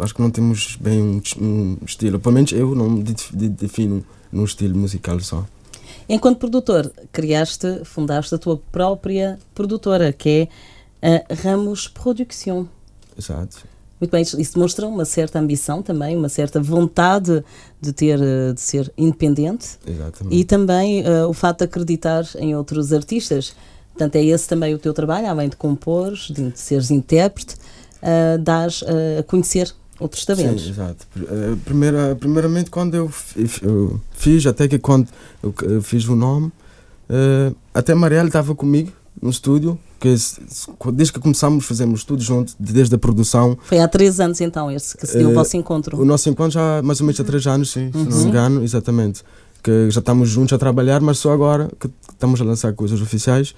acho 0.00 0.14
que 0.14 0.20
não 0.20 0.30
temos 0.30 0.76
bem 0.80 1.00
um, 1.00 1.22
um 1.40 1.76
estilo. 1.86 2.18
Pelo 2.20 2.34
menos 2.34 2.52
eu 2.52 2.74
não 2.74 2.90
me 2.90 3.02
def- 3.02 3.30
de- 3.32 3.48
defino 3.48 4.04
num 4.30 4.44
estilo 4.44 4.76
musical 4.76 5.18
só. 5.20 5.46
Enquanto 6.08 6.38
produtor, 6.38 6.90
criaste, 7.12 7.84
fundaste 7.84 8.34
a 8.34 8.38
tua 8.38 8.56
própria 8.72 9.38
produtora, 9.54 10.12
que 10.12 10.48
é 11.02 11.22
a 11.28 11.34
Ramos 11.34 11.86
Production. 11.86 12.66
Exato. 13.16 13.58
Muito 14.00 14.12
bem, 14.12 14.22
isso 14.22 14.54
demonstra 14.54 14.86
uma 14.86 15.04
certa 15.04 15.40
ambição 15.40 15.82
também, 15.82 16.16
uma 16.16 16.28
certa 16.28 16.60
vontade 16.60 17.44
de 17.80 17.92
ter, 17.92 18.18
de 18.54 18.60
ser 18.60 18.92
independente 18.96 19.76
Exatamente. 19.84 20.36
e 20.36 20.44
também 20.44 21.02
eh, 21.04 21.26
o 21.26 21.32
fato 21.32 21.58
de 21.58 21.64
acreditar 21.64 22.24
em 22.36 22.54
outros 22.54 22.92
artistas. 22.92 23.54
Portanto, 23.88 24.14
é 24.14 24.24
esse 24.24 24.46
também 24.48 24.72
o 24.72 24.78
teu 24.78 24.94
trabalho, 24.94 25.26
além 25.26 25.48
de 25.48 25.56
compor, 25.56 26.12
de, 26.12 26.52
seres 26.54 26.92
intérprete, 26.92 27.56
uh, 28.00 28.38
dás 28.38 28.84
eh, 28.86 29.18
a 29.18 29.22
conhecer 29.24 29.74
outros 29.98 30.24
talentos. 30.24 30.64
Sim, 30.64 30.70
exato. 30.70 31.06
Eh, 31.16 31.56
Primeira, 31.64 32.16
primeiramente, 32.18 32.70
quando 32.70 32.94
eu, 32.94 33.10
eu 33.62 34.00
fiz, 34.12 34.46
até 34.46 34.68
que 34.68 34.78
quando 34.78 35.08
eu 35.42 35.82
fiz 35.82 36.06
o 36.08 36.14
nome, 36.16 36.50
eh, 37.08 37.52
até 37.74 37.94
Marielle 37.94 38.28
estava 38.28 38.54
comigo 38.54 38.92
no 39.20 39.30
estúdio, 39.30 39.78
que 39.98 40.14
desde 40.92 41.12
que 41.12 41.18
começámos, 41.18 41.64
fazemos 41.66 42.04
tudo 42.04 42.22
junto, 42.22 42.52
desde 42.58 42.94
a 42.94 42.98
produção. 42.98 43.58
Foi 43.64 43.80
há 43.80 43.88
três 43.88 44.20
anos 44.20 44.40
então 44.40 44.70
esse 44.70 44.96
que 44.96 45.04
se 45.06 45.18
deu 45.18 45.28
o 45.28 45.30
Eh, 45.32 45.34
vosso 45.34 45.56
encontro. 45.56 46.00
O 46.00 46.04
nosso 46.04 46.28
encontro 46.30 46.52
já 46.52 46.78
há 46.78 46.82
mais 46.82 47.00
ou 47.00 47.06
menos 47.06 47.18
há 47.20 47.24
três 47.24 47.44
anos, 47.46 47.70
sim, 47.70 47.90
se 47.90 47.98
não 47.98 48.04
Uhum. 48.04 48.18
me 48.22 48.24
engano, 48.28 48.62
exatamente. 48.62 49.24
Que 49.60 49.90
já 49.90 49.98
estamos 49.98 50.28
juntos 50.28 50.52
a 50.52 50.58
trabalhar, 50.58 51.00
mas 51.00 51.18
só 51.18 51.32
agora 51.32 51.68
que 51.80 51.90
estamos 52.12 52.40
a 52.40 52.44
lançar 52.44 52.72
coisas 52.74 53.00
oficiais. 53.02 53.56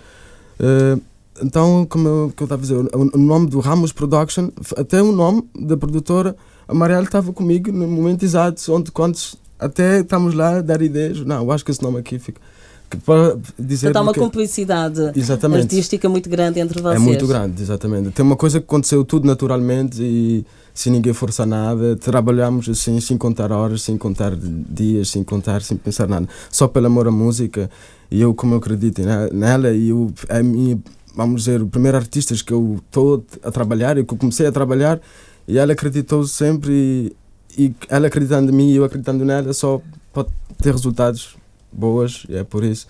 Eh, 0.59 0.97
então, 1.43 1.87
como 1.89 2.07
eu, 2.09 2.33
que 2.37 2.43
eu 2.43 2.45
estava 2.47 2.61
a 2.61 2.63
dizer, 2.63 2.77
o, 2.77 3.11
o 3.15 3.19
nome 3.19 3.49
do 3.49 3.61
Ramos 3.61 3.93
Production, 3.93 4.51
até 4.77 5.03
o 5.03 5.13
nome 5.13 5.43
da 5.59 5.77
produtora, 5.77 6.37
a 6.69 6.75
Marielle 6.75 7.05
estava 7.05 7.33
comigo 7.33 7.71
no 7.73 7.87
momento 7.89 8.25
exato, 8.25 8.61
onde 8.73 8.91
quando 8.91 9.17
até 9.59 10.01
estamos 10.01 10.35
lá 10.35 10.59
a 10.59 10.61
dar 10.61 10.81
ideias. 10.83 11.21
Não, 11.25 11.43
eu 11.45 11.53
acho 11.53 11.65
que 11.65 11.71
esse 11.71 11.83
nome 11.83 11.99
aqui 11.99 12.19
fica. 12.19 12.41
Que 12.89 12.97
para 12.97 13.37
dizer 13.57 13.87
Portanto, 13.89 13.97
há 13.97 14.03
uma 14.03 14.13
que- 14.13 14.19
complicidade 14.21 15.01
Exatamente. 15.15 15.63
artística 15.63 16.09
muito 16.09 16.29
grande 16.29 16.59
entre 16.59 16.83
vocês. 16.83 16.97
É 16.97 16.99
muito 16.99 17.25
grande, 17.27 17.63
exatamente. 17.63 18.11
Tem 18.11 18.25
uma 18.25 18.35
coisa 18.37 18.59
que 18.59 18.65
aconteceu 18.67 19.05
tudo 19.05 19.27
naturalmente 19.29 20.03
e 20.03 20.45
sem 20.75 20.93
ninguém 20.93 21.13
forçar 21.13 21.47
nada. 21.47 21.95
Trabalhamos 21.95 22.69
assim, 22.69 23.01
sem 23.01 23.17
contar 23.17 23.53
horas, 23.53 23.83
sem 23.83 23.97
contar 23.97 24.33
dias, 24.37 25.09
sem 25.11 25.23
contar, 25.23 25.63
sem 25.63 25.77
pensar 25.77 26.09
nada. 26.09 26.29
Só 26.51 26.67
pelo 26.67 26.87
amor 26.87 27.07
à 27.07 27.13
música. 27.13 27.71
E 28.11 28.21
eu, 28.21 28.35
como 28.35 28.55
eu 28.55 28.59
acredito 28.59 29.01
ne- 29.03 29.31
nela, 29.33 29.71
e 29.71 29.91
eu, 29.91 30.11
a 30.29 30.43
minha, 30.43 30.77
vamos 31.15 31.43
dizer, 31.45 31.63
o 31.63 31.67
primeiro 31.67 31.97
artista 31.97 32.35
que 32.35 32.53
eu 32.53 32.81
estou 32.87 33.25
a 33.43 33.51
trabalhar 33.51 33.99
e 33.99 34.05
que 34.05 34.15
eu 34.15 34.19
comecei 34.19 34.47
a 34.47 34.53
trabalhar, 34.53 35.01
e 35.47 35.59
ela 35.59 35.73
acreditou 35.73 36.27
sempre. 36.27 37.15
E, 37.57 37.65
e 37.67 37.75
ela 37.89 38.07
acreditando 38.07 38.53
em 38.53 38.55
mim 38.55 38.71
e 38.71 38.77
eu 38.77 38.85
acreditando 38.85 39.25
nela, 39.25 39.53
só 39.53 39.81
pode 40.13 40.31
ter 40.63 40.73
resultados 40.73 41.37
boas. 41.73 42.25
E 42.29 42.37
é 42.37 42.45
por 42.45 42.65
isso 42.65 42.87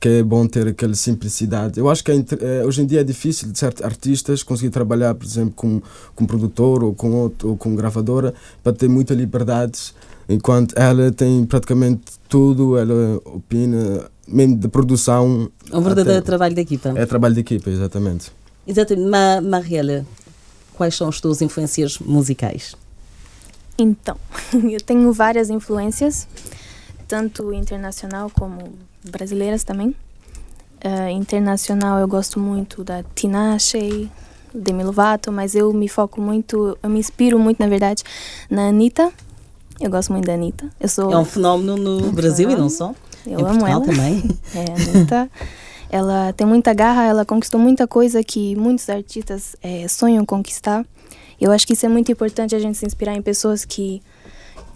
que 0.00 0.08
é 0.08 0.22
bom 0.22 0.46
ter 0.46 0.66
aquela 0.66 0.94
simplicidade. 0.94 1.78
Eu 1.78 1.88
acho 1.90 2.02
que 2.02 2.10
é 2.10 2.16
eh, 2.16 2.64
hoje 2.64 2.80
em 2.80 2.86
dia 2.86 3.02
é 3.02 3.04
difícil 3.04 3.52
de 3.52 3.58
certos 3.58 3.84
artistas 3.84 4.42
conseguir 4.42 4.70
trabalhar, 4.70 5.14
por 5.14 5.26
exemplo, 5.26 5.52
com, 5.54 5.82
com 6.16 6.24
produtor 6.24 6.82
ou 6.82 6.94
com 6.94 7.12
outro, 7.12 7.50
ou 7.50 7.56
com 7.56 7.76
gravadora 7.76 8.32
para 8.62 8.72
ter 8.72 8.88
muita 8.88 9.12
liberdade, 9.12 9.94
enquanto 10.26 10.74
ela 10.74 11.12
tem 11.12 11.44
praticamente 11.44 12.12
tudo, 12.30 12.78
ela 12.78 13.20
opina, 13.26 14.10
mesmo 14.30 14.56
de 14.56 14.68
produção. 14.68 15.50
Um 15.72 15.80
verdadeiro 15.80 16.18
até- 16.18 16.26
trabalho 16.26 16.54
de 16.54 16.60
equipa. 16.60 16.92
É 16.96 17.06
trabalho 17.06 17.34
de 17.34 17.40
equipa, 17.40 17.70
exatamente. 17.70 18.30
Exatamente. 18.66 19.08
Ma 19.08 19.40
Mariela, 19.40 20.04
quais 20.74 20.94
são 20.94 21.08
as 21.08 21.20
tuas 21.20 21.42
influências 21.42 21.98
musicais? 21.98 22.74
Então, 23.78 24.16
eu 24.70 24.80
tenho 24.80 25.12
várias 25.12 25.50
influências, 25.50 26.26
tanto 27.08 27.52
internacional 27.52 28.30
como 28.30 28.72
brasileiras 29.10 29.64
também. 29.64 29.94
Eh, 30.82 31.10
internacional 31.12 31.98
eu 31.98 32.08
gosto 32.08 32.38
muito 32.40 32.82
da 32.84 33.02
Tinashe, 33.14 34.10
Demi 34.54 34.82
Lovato, 34.82 35.30
mas 35.30 35.54
eu 35.54 35.72
me 35.72 35.88
foco 35.88 36.20
muito, 36.20 36.76
eu 36.82 36.90
me 36.90 36.98
inspiro 36.98 37.38
muito, 37.38 37.58
na 37.60 37.68
verdade, 37.68 38.02
na 38.50 38.68
Anitta. 38.68 39.10
Eu 39.80 39.90
gosto 39.90 40.12
muito 40.12 40.26
da 40.26 40.34
Anitta. 40.34 40.68
Eu 40.78 40.88
sou 40.88 41.10
É 41.12 41.16
um 41.16 41.24
fenómeno 41.24 41.76
no 41.76 42.06
Um 42.08 42.12
Brasil 42.12 42.50
e 42.50 42.56
não 42.56 42.68
só. 42.68 42.94
Eu 43.26 43.40
em 43.40 43.42
amo 43.42 43.60
Portugal 43.60 43.70
ela. 43.70 43.84
também. 43.86 44.22
É, 44.54 44.98
Anitta, 44.98 45.30
ela 45.90 46.32
tem 46.32 46.46
muita 46.46 46.72
garra, 46.72 47.04
ela 47.04 47.24
conquistou 47.24 47.60
muita 47.60 47.86
coisa 47.86 48.22
que 48.22 48.54
muitos 48.56 48.88
artistas 48.88 49.56
eh, 49.62 49.86
sonham 49.88 50.24
conquistar. 50.24 50.84
Eu 51.40 51.50
acho 51.52 51.66
que 51.66 51.72
isso 51.72 51.86
é 51.86 51.88
muito 51.88 52.12
importante 52.12 52.54
a 52.54 52.58
gente 52.58 52.76
se 52.78 52.86
inspirar 52.86 53.16
em 53.16 53.22
pessoas 53.22 53.64
que, 53.64 54.02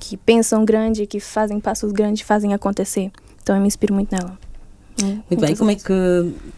que 0.01 0.17
pensam 0.17 0.65
grande, 0.65 1.07
que 1.07 1.21
fazem 1.21 1.61
passos 1.61 1.93
grandes, 1.93 2.27
fazem 2.27 2.55
acontecer. 2.55 3.11
Então 3.43 3.55
eu 3.55 3.61
me 3.61 3.69
inspiro 3.69 3.95
muito 3.95 4.11
nela. 4.11 4.39
Hum, 5.03 5.21
Muito 5.29 5.41
bem. 5.41 5.57
Como 5.57 5.71
é 5.71 5.75
que, 5.75 5.93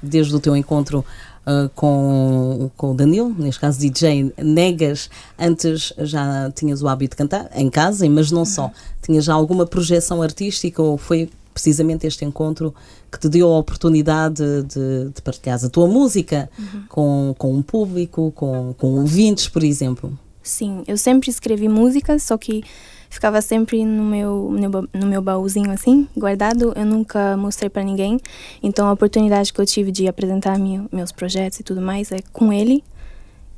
desde 0.02 0.34
o 0.34 0.38
teu 0.38 0.54
encontro 0.56 1.04
ah, 1.44 1.70
com, 1.74 2.70
com 2.76 2.90
o 2.90 2.94
Danilo, 2.94 3.34
neste 3.38 3.60
caso 3.60 3.78
DJ, 3.78 4.32
negas, 4.36 5.08
antes 5.38 5.92
já 5.98 6.50
tinhas 6.54 6.82
o 6.82 6.88
hábito 6.88 7.12
de 7.12 7.16
cantar 7.18 7.48
em 7.54 7.70
casa, 7.70 8.08
mas 8.10 8.32
não 8.32 8.44
só. 8.44 8.70
Tinhas 9.00 9.24
já 9.24 9.34
alguma 9.34 9.64
projeção 9.64 10.22
artística 10.22 10.82
ou 10.82 10.98
foi 10.98 11.30
precisamente 11.56 12.06
este 12.06 12.22
encontro 12.22 12.74
que 13.10 13.18
te 13.18 13.30
deu 13.30 13.50
a 13.50 13.58
oportunidade 13.58 14.42
de, 14.64 15.08
de 15.08 15.22
partilhares 15.22 15.64
a 15.64 15.70
tua 15.70 15.86
música 15.86 16.50
com, 16.86 17.34
com 17.38 17.54
um 17.54 17.62
público, 17.62 18.30
com, 18.32 18.74
com 18.76 18.88
ouvintes, 18.98 19.48
por 19.48 19.64
exemplo? 19.64 20.12
Sim, 20.42 20.84
eu 20.86 20.98
sempre 20.98 21.30
escrevi 21.30 21.66
músicas, 21.66 22.24
só 22.24 22.36
que 22.36 22.62
ficava 23.08 23.40
sempre 23.40 23.86
no 23.86 24.04
meu, 24.04 24.54
no 24.92 25.06
meu 25.06 25.22
baúzinho 25.22 25.70
assim, 25.70 26.06
guardado. 26.14 26.74
Eu 26.76 26.84
nunca 26.84 27.38
mostrei 27.38 27.70
para 27.70 27.82
ninguém. 27.82 28.20
Então 28.62 28.86
a 28.86 28.92
oportunidade 28.92 29.50
que 29.50 29.58
eu 29.58 29.64
tive 29.64 29.90
de 29.90 30.06
apresentar 30.06 30.58
meu, 30.58 30.86
meus 30.92 31.10
projetos 31.10 31.58
e 31.60 31.62
tudo 31.62 31.80
mais 31.80 32.12
é 32.12 32.18
com 32.34 32.52
ele. 32.52 32.84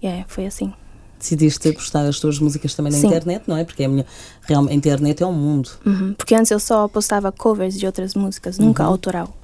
E 0.01 0.07
é, 0.07 0.25
foi 0.29 0.47
assim. 0.47 0.73
Decidiste 1.19 1.73
postar 1.73 2.07
as 2.07 2.21
tuas 2.21 2.39
músicas 2.39 2.75
também 2.75 2.93
na 2.93 2.99
Sim. 2.99 3.07
internet, 3.09 3.43
não 3.47 3.57
é? 3.57 3.65
Porque 3.65 3.85
a, 3.85 3.89
minha, 3.89 4.07
realmente, 4.43 4.73
a 4.73 4.77
internet 4.77 5.23
é 5.23 5.27
um 5.27 5.33
mundo. 5.33 5.71
Uhum, 5.85 6.15
Porque 6.17 6.35
antes 6.35 6.51
eu 6.51 6.61
só 6.61 6.87
postava 6.89 7.33
covers 7.33 7.75
de 7.79 7.87
outras 7.87 8.15
músicas, 8.15 8.59
nunca 8.59 8.85
Uhum. 8.85 8.91
autoral. 8.91 9.37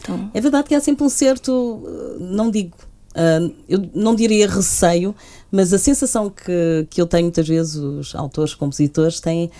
Então, 0.00 0.30
É 0.32 0.40
verdade 0.40 0.68
que 0.68 0.74
há 0.74 0.80
sempre 0.80 1.04
um 1.04 1.08
certo, 1.08 1.50
uh, 1.52 2.16
não 2.20 2.50
digo, 2.50 2.76
uh, 3.14 3.54
eu 3.68 3.88
não 3.94 4.14
diria 4.14 4.48
receio, 4.48 5.14
mas 5.50 5.72
a 5.72 5.78
sensação 5.78 6.30
que, 6.30 6.86
que 6.88 7.00
eu 7.00 7.06
tenho 7.06 7.24
muitas 7.24 7.46
vezes, 7.46 7.74
os 7.76 8.14
autores, 8.14 8.54
compositores, 8.54 9.20
têm 9.20 9.50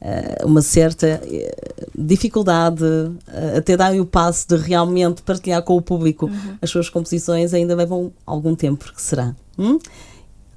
uh, 0.00 0.46
uma 0.46 0.62
certa 0.62 1.06
eh, 1.06 1.54
dificuldade 1.96 2.84
uh, 2.84 3.56
até 3.56 3.76
darem 3.76 4.00
o 4.00 4.06
passo 4.06 4.46
de 4.48 4.56
realmente 4.56 5.22
partilhar 5.22 5.62
com 5.62 5.76
o 5.76 5.82
público 5.82 6.30
as 6.62 6.70
suas 6.70 6.88
composições, 6.88 7.52
ainda 7.52 7.74
levam 7.74 8.12
algum 8.24 8.54
tempo, 8.54 8.84
porque 8.84 9.00
será? 9.00 9.34
Hum? 9.58 9.78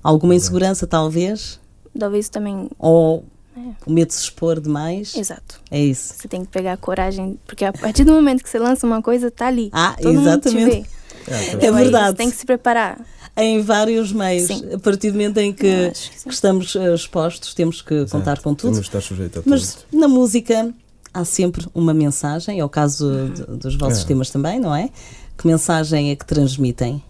Alguma 0.04 0.36
insegurança, 0.36 0.86
talvez? 0.88 1.60
talvez 1.98 2.30
também. 2.30 2.70
Ou 2.80 3.24
É. 3.56 3.60
o 3.86 3.92
medo 3.92 4.08
de 4.08 4.14
se 4.14 4.22
expor 4.24 4.60
demais? 4.62 5.14
Exato. 5.16 5.60
É 5.70 5.80
isso. 5.84 6.14
Você 6.18 6.28
tem 6.28 6.42
que 6.46 6.48
pegar 6.52 6.78
coragem, 6.78 7.38
porque 7.46 7.66
a 7.66 7.74
partir 7.74 8.04
do 8.06 8.14
momento 8.14 8.42
que 8.44 8.50
você 8.50 8.58
lança 8.60 8.88
uma 8.88 9.02
coisa, 9.02 9.30
tá 9.30 9.48
ali. 9.48 9.70
Ah, 9.74 9.96
Todo 10.02 10.14
mundo 10.14 10.24
te 10.24 10.48
exatamente. 10.50 10.70
vê. 10.72 10.86
É, 11.28 11.34
É 11.34 11.54
Então, 11.56 11.76
aí 11.76 11.84
verdade. 11.84 12.12
Você 12.12 12.16
tem 12.16 12.32
que 12.32 12.38
se 12.38 12.46
preparar. 12.46 13.00
Em 13.38 13.62
vários 13.62 14.12
meios. 14.12 14.48
Sim. 14.48 14.74
A 14.74 14.80
partir 14.80 15.12
do 15.12 15.14
momento 15.14 15.38
em 15.38 15.54
que, 15.54 15.92
que 16.24 16.30
estamos 16.30 16.76
eh, 16.76 16.94
expostos, 16.94 17.54
temos 17.54 17.82
que 17.82 18.06
contar 18.08 18.40
com 18.42 18.54
tudo. 18.56 18.72
Temos 18.72 18.88
estar 18.88 19.02
sujeito 19.02 19.40
a 19.40 19.44
Mas 19.46 19.76
tudo. 19.90 20.00
na 20.00 20.08
música 20.08 20.74
há 21.14 21.24
sempre 21.26 21.66
uma 21.76 21.94
mensagem, 21.94 22.60
é 22.60 22.66
o 22.66 22.70
caso 22.70 23.30
de- 23.34 23.44
dos 23.58 23.76
vossos 23.76 24.04
É. 24.04 24.08
temas 24.08 24.30
também, 24.30 24.60
não 24.60 24.74
é? 24.76 24.90
Que 25.38 25.46
mensagem 25.48 26.10
é 26.12 26.16
que 26.16 26.26
transmitem? 26.26 27.02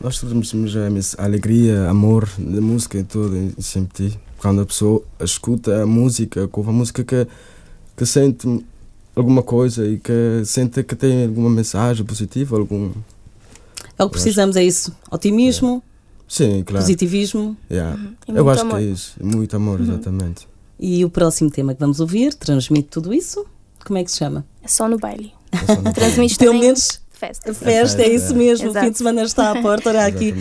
Nós 0.00 0.18
transmitimos 0.18 0.74
a 1.18 1.24
alegria, 1.24 1.88
amor 1.90 2.28
da 2.38 2.60
música 2.60 2.98
e 2.98 3.04
tudo 3.04 3.36
em 3.36 3.52
em 3.56 3.62
sempre 3.62 4.08
ti. 4.10 4.20
Quando 4.38 4.62
a 4.62 4.66
pessoa 4.66 5.02
escuta 5.20 5.82
a 5.82 5.86
música, 5.86 6.48
ouve 6.50 6.70
a 6.70 6.72
música 6.72 7.04
que, 7.04 7.26
que 7.96 8.06
sente 8.06 8.64
alguma 9.14 9.42
coisa 9.42 9.86
e 9.86 9.98
que 9.98 10.42
sente 10.46 10.82
que 10.82 10.96
tem 10.96 11.26
alguma 11.26 11.50
mensagem 11.50 12.04
positiva, 12.06 12.56
algum... 12.56 12.90
É 13.98 14.02
o 14.04 14.06
que 14.08 14.12
precisamos, 14.12 14.56
é 14.56 14.64
isso. 14.64 14.96
Otimismo, 15.10 15.82
Sim, 16.26 16.62
claro. 16.64 16.82
positivismo. 16.82 17.54
Yeah. 17.70 18.00
E 18.26 18.32
Eu 18.32 18.48
acho 18.48 18.62
amor. 18.62 18.78
que 18.78 18.84
é 18.84 18.86
isso. 18.88 19.12
Muito 19.22 19.54
amor, 19.54 19.78
Uhum. 19.80 19.86
exatamente. 19.86 20.48
E 20.78 21.04
o 21.04 21.10
próximo 21.10 21.50
tema 21.50 21.74
que 21.74 21.80
vamos 21.80 22.00
ouvir 22.00 22.32
transmite 22.32 22.88
tudo 22.88 23.12
isso? 23.12 23.44
Como 23.84 23.98
é 23.98 24.04
que 24.04 24.10
se 24.10 24.16
chama? 24.16 24.46
É 24.62 24.68
só 24.68 24.88
no 24.88 24.96
baile. 24.98 25.32
É 25.52 25.74
só 25.74 25.82
no- 25.82 25.92
Transmite 25.92 26.38
Pelo 26.38 26.58
menos 26.58 26.98
festa. 27.20 27.52
Festa, 27.54 27.70
é 27.70 27.74
festa, 27.82 28.06
isso 28.06 28.32
é. 28.32 28.36
mesmo. 28.36 28.70
O 28.70 28.74
fim 28.74 28.90
de 28.90 28.98
semana 28.98 29.22
está 29.22 29.50
à 29.52 29.60
porta. 29.62 29.90
Olha 29.90 30.06
aqui, 30.06 30.34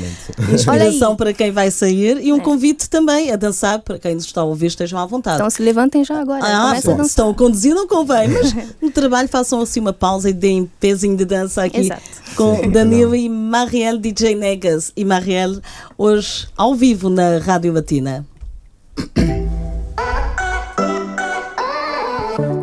inspiração 0.53 1.15
para 1.15 1.33
quem 1.33 1.51
vai 1.51 1.69
sair 1.69 2.17
e 2.21 2.31
um 2.33 2.37
É. 2.37 2.39
convite 2.41 2.89
também 2.89 3.31
a 3.31 3.35
dançar 3.35 3.79
para 3.79 3.99
quem 3.99 4.15
nos 4.15 4.25
está 4.25 4.41
a 4.41 4.43
ouvir, 4.45 4.67
estejam 4.67 4.97
à 4.99 5.05
vontade. 5.05 5.35
Então 5.37 5.49
se 5.49 5.61
levantem 5.61 6.03
já 6.03 6.19
agora. 6.19 6.39
Ah, 6.43 6.67
começa 6.69 6.87
a 6.87 6.91
bom, 6.91 6.97
dançar. 6.97 7.03
se 7.03 7.09
estão 7.09 7.29
a 7.29 7.33
conduzir 7.33 7.75
não 7.75 7.87
convém, 7.87 8.27
mas 8.29 8.53
no 8.81 8.89
trabalho 8.91 9.27
façam 9.27 9.61
assim 9.61 9.79
uma 9.79 9.93
pausa 9.93 10.29
e 10.29 10.33
deem 10.33 10.69
pezinho 10.79 11.17
de 11.17 11.25
dança 11.25 11.63
aqui 11.63 11.79
Exato. 11.81 12.01
com 12.35 12.55
Sim, 12.55 12.69
Danilo 12.71 13.09
não. 13.09 13.15
e 13.15 13.29
Marielle 13.29 13.99
DJ 13.99 14.35
Negas. 14.35 14.91
E 14.95 15.03
Marielle 15.03 15.59
hoje 15.97 16.47
ao 16.55 16.73
vivo 16.73 17.09
na 17.09 17.37
Rádio 17.39 17.73
Latina. 17.73 18.25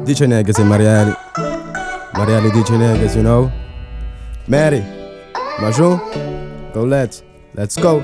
DJ 0.05 0.27
Negas 0.29 0.57
e 0.59 0.63
Marielle. 0.65 1.15
Marielle 2.17 2.49
e 2.49 2.53
DJ 2.53 2.79
Negas, 2.79 3.15
you 3.15 3.23
know? 3.23 3.51
Mary, 4.49 4.85
Majum, 5.61 5.99
go 6.73 6.85
let's, 6.85 7.25
let's 7.57 7.77
go. 7.77 8.01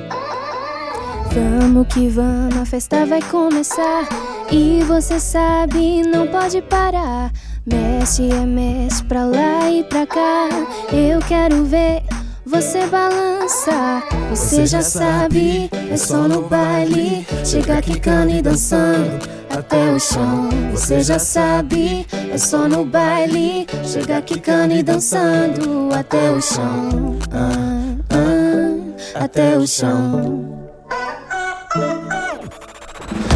Vamos 1.32 1.86
que 1.86 2.08
vamos, 2.08 2.56
a 2.56 2.66
festa 2.66 3.06
vai 3.06 3.22
começar. 3.22 4.08
E 4.50 4.82
você 4.82 5.20
sabe, 5.20 6.02
não 6.02 6.26
pode 6.26 6.60
parar. 6.62 7.30
Mexe, 7.64 8.28
é 8.28 8.44
mexe 8.44 9.04
pra 9.04 9.24
lá 9.24 9.70
e 9.70 9.84
pra 9.84 10.04
cá. 10.04 10.48
Eu 10.92 11.20
quero 11.20 11.64
ver 11.64 12.02
você 12.44 12.86
balançar. 12.86 14.02
Você 14.30 14.66
já 14.66 14.82
sabe, 14.82 15.70
é 15.90 15.96
só 15.96 16.26
no 16.26 16.42
baile. 16.48 17.24
Chegar 17.44 17.82
quicando 17.82 18.32
e 18.32 18.42
dançando 18.42 19.41
até 19.52 19.92
o 19.92 20.00
chão. 20.00 20.48
Você 20.72 21.02
já 21.02 21.18
sabe, 21.18 22.06
é 22.32 22.38
só 22.38 22.68
no 22.68 22.84
baile. 22.84 23.66
Chegar 23.84 24.22
quicando 24.22 24.74
e 24.74 24.82
dançando 24.82 25.90
até 25.92 26.30
o 26.30 26.40
chão. 26.40 27.18
Ah, 27.30 27.96
ah, 28.10 29.24
até 29.24 29.56
o 29.56 29.66
chão. 29.66 30.61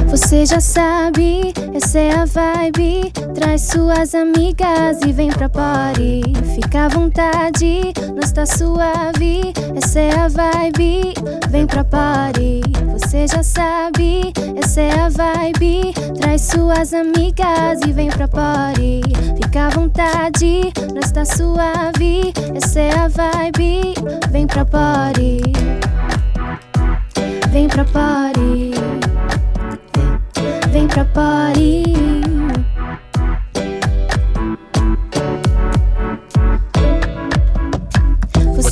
Você 0.08 0.46
já 0.46 0.60
sabe, 0.60 1.52
essa 1.74 1.98
é 1.98 2.10
a 2.12 2.24
vibe. 2.24 3.12
Traz 3.34 3.62
suas 3.62 4.14
amigas 4.14 4.98
e 5.06 5.12
vem 5.12 5.28
pra 5.28 5.48
party. 5.48 6.22
Fica 6.54 6.86
à 6.86 6.88
vontade, 6.88 7.92
nós 8.14 8.32
tá 8.32 8.46
suave. 8.46 9.52
Essa 9.76 10.00
é 10.00 10.18
a 10.18 10.28
vibe, 10.28 11.14
vem 11.50 11.66
pra 11.66 11.84
party. 11.84 12.62
Você 12.92 13.26
já 13.26 13.42
sabe, 13.42 14.32
essa 14.56 14.80
é 14.80 14.92
a 14.92 15.08
vibe. 15.08 15.92
Traz 16.20 16.42
suas 16.42 16.94
amigas 16.94 17.80
e 17.86 17.92
vem 17.92 18.08
pra 18.08 18.26
party. 18.26 19.02
Fica 19.42 19.66
à 19.66 19.70
vontade, 19.70 20.72
nós 20.94 21.10
tá 21.10 21.24
suave. 21.24 22.32
Essa 22.54 22.80
é 22.80 22.90
a 22.94 23.08
vibe, 23.08 23.94
vem 24.30 24.46
pra 24.46 24.64
party. 24.64 25.40
Vem 27.50 27.68
pra 27.68 27.84
party. 27.84 29.05
Pra. 31.04 31.36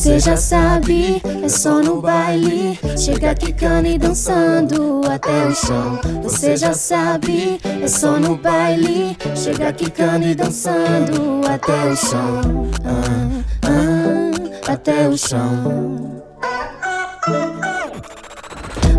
Você 0.04 0.20
já 0.20 0.36
sabe, 0.36 1.22
é 1.42 1.48
só 1.48 1.80
no 1.80 2.02
baile. 2.02 2.78
Chega 2.98 3.34
quicando 3.34 3.88
e 3.88 3.96
dançando 3.96 5.00
até 5.10 5.46
o 5.46 5.54
chão. 5.54 5.98
Você 6.22 6.58
já 6.58 6.74
sabe, 6.74 7.58
é 7.82 7.88
só 7.88 8.20
no 8.20 8.36
baile. 8.36 9.16
Chega 9.34 9.72
quicando 9.72 10.26
e 10.26 10.34
dançando 10.34 11.40
até 11.48 11.84
o 11.86 11.96
chão. 11.96 12.70
Ah, 12.84 13.42
ah, 13.62 14.72
até 14.72 15.08
o 15.08 15.16
chão. 15.16 16.13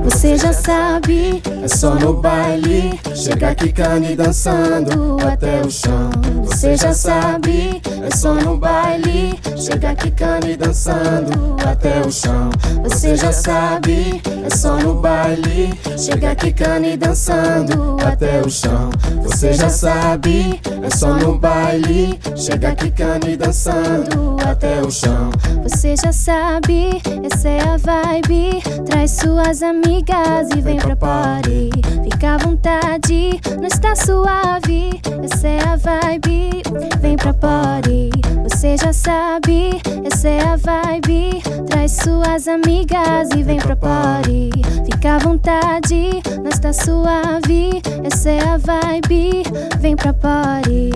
Você 0.06 0.38
já 0.38 0.54
sabe, 0.54 1.42
é 1.64 1.68
só 1.68 1.96
no 1.96 2.14
baile. 2.14 3.00
Chega 3.16 3.56
quicando 3.56 4.06
e 4.06 4.16
dançando 4.16 5.18
até 5.26 5.62
o 5.62 5.72
chão. 5.72 6.12
Você 6.44 6.78
já 6.78 6.94
sabe, 6.94 7.82
é 8.04 8.16
só 8.16 8.36
no 8.36 8.56
baile. 8.56 9.40
Chega 9.58 9.96
quicando 9.96 10.48
e 10.48 10.56
dançando 10.56 11.56
até 11.66 12.02
o 12.02 12.12
chão. 12.12 12.52
Você 12.84 13.16
já 13.16 13.32
sabe, 13.32 14.22
é 14.46 14.56
só 14.56 14.78
no 14.78 14.94
baile. 14.94 15.74
Chega 15.98 16.36
quicando 16.36 16.86
e 16.86 16.96
dançando 16.96 17.98
até 18.06 18.42
o 18.42 18.50
chão. 18.50 18.92
Você 19.24 19.54
já 19.54 19.70
sabe, 19.70 20.62
é 20.84 20.96
só 20.96 21.16
no 21.16 21.40
baile. 21.40 22.20
Chega 22.36 22.76
quicando 22.76 23.28
e 23.28 23.36
dançando 23.36 24.38
até 24.46 24.82
o 24.82 24.92
chão. 24.92 25.32
Você 25.64 25.96
já 25.96 26.12
sabe, 26.12 27.02
essa 27.24 27.50
é 27.50 27.60
a 27.62 27.78
vibe. 27.78 28.62
Traz 28.86 29.12
suas 29.12 29.64
amigas 29.64 29.95
e 29.98 30.62
vem 30.62 30.78
pra 30.78 30.96
party. 30.96 31.70
Fica 32.04 32.34
à 32.34 32.38
vontade, 32.38 33.40
não 33.58 33.66
está 33.66 33.96
suave. 33.96 35.00
Essa 35.24 35.48
é 35.48 35.60
a 35.64 35.78
vibe, 35.78 36.64
vem 37.00 37.16
pra 37.16 37.34
party. 37.34 38.10
Você 38.44 38.76
já 38.76 38.92
sabe, 38.92 39.80
essa 40.04 40.28
é 40.28 40.42
a 40.42 40.58
vibe. 40.58 41.42
Traz 41.68 41.94
suas 41.94 42.46
amigas 42.48 43.30
e 43.38 43.44
vem 43.44 43.58
pra 43.58 43.76
party. 43.76 44.50
Fica 44.86 45.16
à 45.16 45.20
vontade, 45.20 46.22
não 46.44 46.50
está 46.50 46.74
suave. 46.74 47.82
Essa 48.04 48.32
é 48.32 48.40
a 48.42 48.58
vibe, 48.58 49.44
vem 49.80 49.96
pra 49.96 50.14
party. 50.14 50.92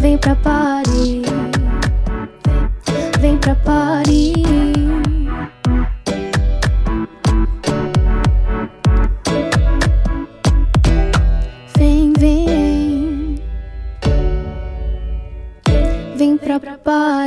Vem 0.00 0.16
pra 0.16 0.34
party. 0.36 1.22
Vem 3.20 3.36
pra 3.36 3.54
party. 3.54 5.05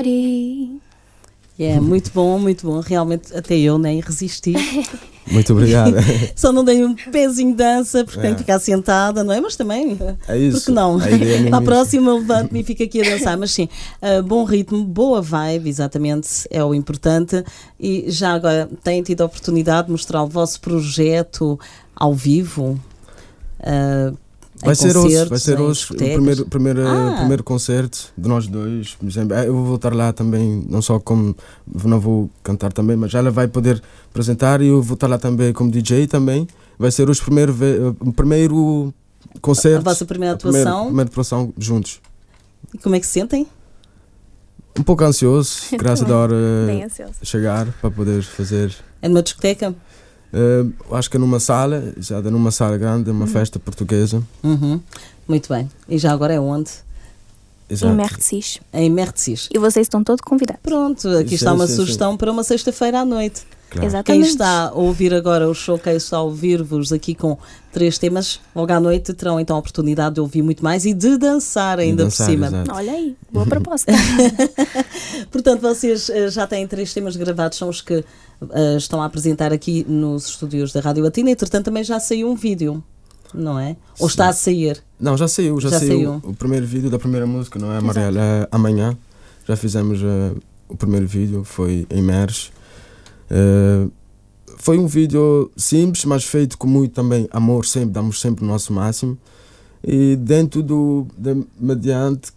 Party. 0.04 0.80
É 1.60 1.78
muito 1.80 2.12
bom, 2.14 2.40
muito 2.40 2.66
bom. 2.66 2.80
Realmente, 2.80 3.36
até 3.36 3.58
eu 3.58 3.78
nem 3.78 4.00
resisti. 4.00 4.54
Muito 5.30 5.54
obrigado. 5.54 5.94
Só 6.36 6.52
não 6.52 6.64
dei 6.64 6.84
um 6.84 6.96
pezinho 6.96 7.52
de 7.52 7.58
dança 7.58 8.04
porque 8.04 8.18
É. 8.18 8.22
tenho 8.24 8.34
que 8.34 8.42
ficar 8.42 8.58
sentada, 8.58 9.24
não 9.24 9.32
é? 9.32 9.40
Mas 9.40 9.56
também. 9.56 9.96
É 10.28 10.36
isso. 10.36 10.58
Porque 10.58 10.72
não? 10.72 10.98
A 10.98 11.08
é 11.08 11.14
isso. 11.46 11.62
próxima 11.62 12.16
levanto-me 12.16 12.62
e 12.62 12.64
fico 12.64 12.82
aqui 12.82 13.00
a 13.06 13.12
dançar. 13.12 13.38
Mas 13.38 13.52
sim, 13.52 13.70
ah, 14.02 14.24
bom 14.24 14.44
ritmo, 14.44 14.84
boa 14.84 15.22
vibe, 15.22 15.70
exatamente, 15.70 16.48
é 16.50 16.64
o 16.64 16.74
importante. 16.74 17.44
E 17.80 18.06
já 18.08 18.34
agora 18.34 18.68
têm 18.84 19.04
tido 19.04 19.22
a 19.22 19.26
oportunidade 19.26 19.86
de 19.86 19.92
mostrar 19.92 20.24
o 20.24 20.28
vosso 20.28 20.60
projeto 20.62 21.60
ao 21.96 22.16
vivo? 22.16 22.80
Em 23.62 24.18
Vai 24.62 24.76
ser 24.76 24.98
hoje, 24.98 25.26
vai 25.26 25.40
ser 25.40 25.60
hoje 25.60 25.86
o 25.92 25.96
primeiro, 25.96 26.46
primeiro, 26.46 26.86
Ah. 26.88 27.16
primeiro 27.20 27.44
concerto 27.44 28.12
de 28.18 28.28
nós 28.28 28.46
dois. 28.48 28.94
Por 28.96 29.08
exemplo, 29.08 29.36
eu 29.38 29.54
vou 29.54 29.64
voltar 29.66 29.94
lá 29.96 30.12
também, 30.12 30.66
não 30.70 30.82
só 30.82 31.00
como 31.00 31.34
não 31.86 32.00
vou 32.00 32.30
cantar 32.44 32.74
também, 32.74 32.98
mas 32.98 33.14
ela 33.14 33.32
vai 33.32 33.48
poder 33.48 33.82
apresentar 34.10 34.62
e 34.62 34.68
eu 34.68 34.82
vou 34.82 34.96
estar 34.96 35.08
lá 35.08 35.18
também 35.18 35.54
como 35.54 35.72
DJ 35.72 36.08
também. 36.08 36.46
Vai 36.78 36.92
ser 36.92 37.10
hoje 37.10 37.22
o 37.22 37.24
primeiro, 37.24 37.56
o 38.02 38.12
primeiro 38.12 38.94
concerto. 39.42 39.80
A 39.88 39.92
vossa 39.94 40.06
primeira 40.06 40.36
a 40.36 40.38
primeira- 40.38 40.70
atuação? 40.70 40.86
primeira 40.88 41.10
atuação 41.10 41.54
juntos. 41.58 42.02
E 42.74 42.78
como 42.80 42.96
é 42.96 43.00
que 43.00 43.06
se 43.06 43.14
sentem? 43.14 43.48
Um 44.78 44.84
pouco 44.84 45.04
ansioso, 45.04 45.58
graças 45.80 46.10
a 46.10 46.16
hora 46.18 46.36
ansioso. 46.86 47.14
chegar 47.24 47.66
para 47.82 47.92
poder 47.92 48.22
fazer. 48.24 48.74
É 49.02 49.08
numa 49.08 49.24
discoteca? 49.24 49.74
Eh, 50.34 50.66
acho 50.92 51.10
que 51.10 51.18
é 51.18 51.20
numa 51.20 51.40
sala, 51.40 51.94
já 51.98 52.22
numa 52.22 52.52
sala 52.52 52.78
grande, 52.78 53.10
uma 53.10 53.28
festa 53.28 53.60
portuguesa. 53.60 54.22
Uhum. 54.44 54.80
Muito 55.28 55.50
bem. 55.52 55.70
E 55.88 55.98
já 55.98 56.12
agora 56.12 56.34
é 56.34 56.40
onde? 56.40 56.72
Exato. 57.70 57.94
Em 57.94 57.96
Mercedes. 57.96 58.60
Em 58.74 58.90
Mercedes. 58.90 59.50
E 59.54 59.60
vocês 59.60 59.86
estão 59.86 60.04
todos 60.04 60.22
convidados. 60.22 60.62
Pronto, 60.64 61.08
aqui 61.10 61.30
Sim, 61.30 61.36
está 61.36 61.54
uma 61.54 61.68
sim, 61.68 61.76
sugestão 61.76 62.18
para 62.18 62.32
uma 62.32 62.44
sexta-feira 62.44 63.00
à 63.00 63.06
noite. 63.06 63.44
Claro. 63.70 63.82
Quem 63.82 63.86
Exatamente. 63.88 64.28
está 64.30 64.70
a 64.70 64.74
ouvir 64.74 65.14
agora 65.14 65.48
o 65.48 65.54
showcase 65.54 65.98
está 65.98 66.18
a 66.18 66.22
ouvir-vos 66.22 66.92
aqui 66.92 67.14
com 67.14 67.38
três 67.72 67.98
temas, 68.00 68.40
logo 68.56 68.74
à 68.74 68.80
noite 68.80 69.14
terão 69.14 69.40
então 69.40 69.56
a 69.56 69.60
oportunidade 69.60 70.16
de 70.16 70.22
ouvir 70.22 70.42
muito 70.42 70.64
mais 70.64 70.86
e 70.86 70.94
de 70.94 71.18
dançar 71.18 71.78
ainda 71.78 72.06
dançar, 72.06 72.26
por 72.26 72.32
cima. 72.32 72.48
exato. 72.48 72.72
Olha 72.74 72.92
aí, 72.92 73.16
boa 73.32 73.46
proposta. 73.48 73.92
Portanto, 75.32 75.62
vocês 75.62 76.10
eh, 76.10 76.30
já 76.30 76.48
têm 76.48 76.66
três 76.68 76.94
temas 76.94 77.16
gravados, 77.16 77.58
são 77.58 77.70
os 77.70 77.82
que 77.82 78.04
eh, 78.52 78.76
estão 78.78 79.02
a 79.02 79.06
apresentar 79.06 79.54
aqui 79.54 79.86
nos 79.88 80.28
estúdios 80.30 80.72
da 80.74 80.80
Rádio 80.80 81.04
Latina 81.04 81.30
e, 81.30 81.34
entretanto, 81.34 81.66
também 81.66 81.84
já 81.84 82.00
saiu 82.00 82.30
um 82.30 82.36
vídeo, 82.36 82.84
não 83.34 83.60
é? 83.60 83.76
Ou 84.00 84.08
Sim. 84.08 84.14
está 84.14 84.30
a 84.30 84.34
sair. 84.34 84.82
Não, 85.00 85.16
já 85.16 85.28
saiu, 85.28 85.60
já, 85.60 85.70
Já 85.70 85.80
saiu, 85.80 85.92
saiu. 85.92 86.22
o 86.24 86.34
primeiro 86.34 86.66
vídeo 86.66 86.90
da 86.90 86.98
primeira 86.98 87.28
música, 87.28 87.60
não 87.60 87.72
é, 87.72 87.80
Mariela? 87.80 88.20
É 88.20 88.48
amanhã 88.52 88.98
já 89.48 89.56
fizemos 89.56 90.00
eh, 90.04 90.32
o 90.68 90.76
primeiro 90.76 91.08
vídeo, 91.08 91.44
foi 91.44 91.86
em 91.90 92.02
Meres. 92.02 92.52
Eh, 93.30 93.88
foi 94.58 94.78
um 94.78 94.88
vídeo 94.88 95.50
simples, 95.56 96.04
mas 96.06 96.26
feito 96.26 96.58
com 96.58 96.68
muito 96.68 96.94
também 96.94 97.28
amor, 97.32 97.66
sempre, 97.66 97.92
damos 97.92 98.20
sempre 98.20 98.44
o 98.44 98.48
nosso 98.48 98.74
máximo. 98.74 99.18
E 99.84 100.18
dentro 100.18 100.62
do, 100.62 101.08
de, 101.18 101.44
mediante, 101.58 102.32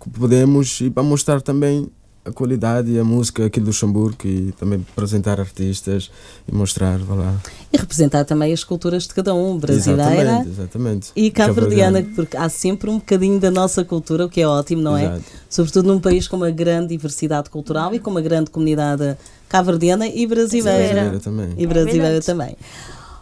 que 0.00 0.10
podemos 0.10 0.80
e 0.80 0.90
para 0.90 1.02
mostrar 1.02 1.42
também 1.42 1.90
a 2.24 2.32
qualidade 2.32 2.90
e 2.90 2.98
a 2.98 3.04
música 3.04 3.44
aqui 3.44 3.60
do 3.60 3.66
Luxemburgo 3.66 4.16
e 4.24 4.52
também 4.52 4.84
apresentar 4.92 5.38
artistas 5.38 6.10
e 6.48 6.54
mostrar, 6.54 6.98
vá 6.98 7.14
lá. 7.14 7.40
E 7.72 7.76
representar 7.76 8.24
também 8.24 8.52
as 8.52 8.64
culturas 8.64 9.02
de 9.02 9.12
cada 9.12 9.34
um, 9.34 9.58
brasileira 9.58 10.22
Exatamente, 10.22 10.48
exatamente. 10.48 11.12
e 11.14 11.30
cabo-verdiana, 11.30 12.02
porque 12.14 12.36
há 12.36 12.48
sempre 12.48 12.88
um 12.88 12.98
bocadinho 12.98 13.38
da 13.38 13.50
nossa 13.50 13.84
cultura, 13.84 14.24
o 14.24 14.28
que 14.28 14.40
é 14.40 14.48
ótimo, 14.48 14.80
não 14.80 14.96
é? 14.96 15.04
Exato. 15.04 15.24
Sobretudo 15.50 15.86
num 15.88 16.00
país 16.00 16.26
com 16.26 16.36
uma 16.36 16.50
grande 16.50 16.88
diversidade 16.88 17.50
cultural 17.50 17.94
e 17.94 17.98
com 17.98 18.10
uma 18.10 18.22
grande 18.22 18.50
comunidade 18.50 19.16
cabo-verdiana 19.48 20.06
e 20.06 20.26
brasileira. 20.26 20.78
Brasileira 20.78 21.20
também. 21.20 21.54
E 21.56 21.66
brasileira 21.66 22.20
verdade. 22.20 22.26
também. 22.26 22.56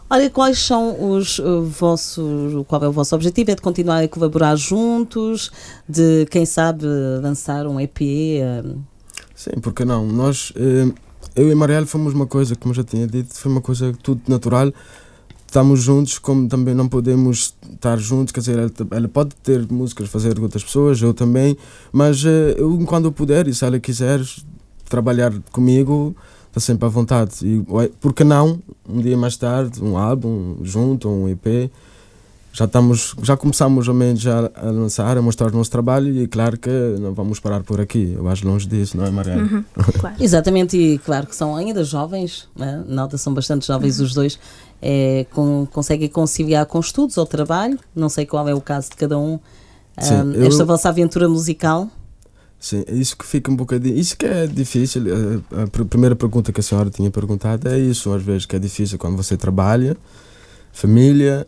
Olha, 0.09 0.29
quais 0.29 0.59
são 0.59 1.11
os 1.11 1.39
uh, 1.39 1.63
vossos. 1.63 2.65
Qual 2.67 2.83
é 2.83 2.87
o 2.87 2.91
vosso 2.91 3.15
objetivo? 3.15 3.51
É 3.51 3.55
de 3.55 3.61
continuar 3.61 4.03
a 4.03 4.07
colaborar 4.07 4.55
juntos, 4.55 5.51
de 5.87 6.27
quem 6.29 6.45
sabe 6.45 6.85
lançar 7.21 7.65
um 7.65 7.79
EP? 7.79 7.99
uh, 7.99 8.79
Sim, 9.43 9.59
porque 9.61 9.83
não? 9.83 10.05
Nós, 10.05 10.53
eh, 10.55 10.89
eu 11.35 11.51
e 11.51 11.55
Marielle 11.55 11.85
fomos 11.85 12.13
uma 12.13 12.25
coisa, 12.25 12.55
como 12.55 12.73
já 12.73 12.83
tinha 12.83 13.05
dito, 13.05 13.33
foi 13.33 13.51
uma 13.51 13.59
coisa 13.59 13.93
tudo 14.01 14.21
natural. 14.27 14.71
Estamos 15.45 15.81
juntos, 15.81 16.17
como 16.17 16.47
também 16.47 16.73
não 16.73 16.87
podemos 16.87 17.53
estar 17.73 17.97
juntos, 17.97 18.31
quer 18.31 18.39
dizer, 18.39 18.57
ela, 18.57 18.71
ela 18.91 19.07
pode 19.07 19.35
ter 19.35 19.69
músicas, 19.69 20.09
fazer 20.09 20.35
com 20.35 20.43
outras 20.43 20.63
pessoas, 20.63 21.01
eu 21.01 21.13
também, 21.13 21.57
mas 21.91 22.23
eh, 22.23 22.55
eu, 22.57 22.83
quando 22.87 23.05
eu 23.05 23.11
puder, 23.11 23.47
e 23.47 23.53
se 23.53 23.65
ela 23.65 23.79
quiser 23.79 24.21
trabalhar 24.97 25.33
comigo, 25.51 26.15
está 26.49 26.59
sempre 26.59 26.85
à 26.85 26.89
vontade. 26.89 27.31
E, 27.41 27.63
por 27.99 28.13
que 28.13 28.23
não, 28.23 28.59
um 28.87 29.01
dia 29.01 29.17
mais 29.17 29.35
tarde, 29.35 29.83
um 29.83 29.97
álbum 29.97 30.57
junto, 30.61 31.09
ou 31.09 31.23
um 31.23 31.29
EP, 31.29 31.71
já 32.51 32.65
estamos, 32.65 33.15
já 33.23 33.35
começamos 33.35 33.89
ao 33.89 33.95
menos 33.95 34.21
já 34.21 34.51
a 34.55 34.69
lançar, 34.69 35.17
a 35.17 35.21
mostrar 35.23 35.51
o 35.51 35.57
nosso 35.57 35.71
trabalho 35.71 36.15
e 36.15 36.27
claro 36.27 36.55
que 36.59 36.69
não 36.99 37.11
vamos 37.11 37.39
parar 37.39 37.63
por 37.63 37.81
aqui, 37.81 38.13
eu 38.15 38.27
acho 38.27 38.47
longe 38.47 38.67
disso, 38.67 38.95
não 38.95 39.03
é 39.03 39.09
Mariana? 39.09 39.41
Uhum, 39.41 39.63
claro. 39.99 40.15
Exatamente, 40.19 40.77
e 40.77 40.99
claro 40.99 41.25
que 41.25 41.35
são 41.35 41.55
ainda 41.55 41.83
jovens, 41.83 42.47
né? 42.55 42.83
nota 42.87 43.17
são 43.17 43.33
bastante 43.33 43.65
jovens 43.65 43.99
os 43.99 44.13
dois, 44.13 44.37
é, 44.79 45.25
com, 45.31 45.67
conseguem 45.73 46.07
conciliar 46.07 46.67
com 46.67 46.79
estudos 46.79 47.17
ou 47.17 47.25
trabalho, 47.25 47.79
não 47.95 48.09
sei 48.09 48.27
qual 48.27 48.47
é 48.47 48.53
o 48.53 48.61
caso 48.61 48.91
de 48.91 48.97
cada 48.97 49.17
um, 49.17 49.39
Sim, 49.99 50.13
Ahm, 50.15 50.33
eu- 50.35 50.47
esta 50.47 50.63
vossa 50.65 50.89
aventura 50.89 51.27
musical. 51.29 51.87
Sim, 52.63 52.85
isso 52.87 53.17
que 53.17 53.25
fica 53.25 53.51
um 53.51 53.57
bocadinho. 53.57 53.97
Isso 53.97 54.15
que 54.15 54.25
é 54.25 54.47
difícil. 54.47 55.03
eh, 55.07 55.63
A 55.63 55.67
pr- 55.67 55.83
primeira 55.83 56.15
pergunta 56.15 56.49
que 56.53 56.61
a 56.61 56.63
senhora 56.63 56.89
tinha 56.89 57.11
perguntado 57.11 57.67
é 57.67 57.77
isso, 57.77 58.13
às 58.13 58.23
vezes, 58.23 58.45
que 58.45 58.55
é 58.55 58.59
difícil 58.59 58.97
quando 58.97 59.17
você 59.17 59.35
trabalha, 59.35 59.97
família 60.71 61.45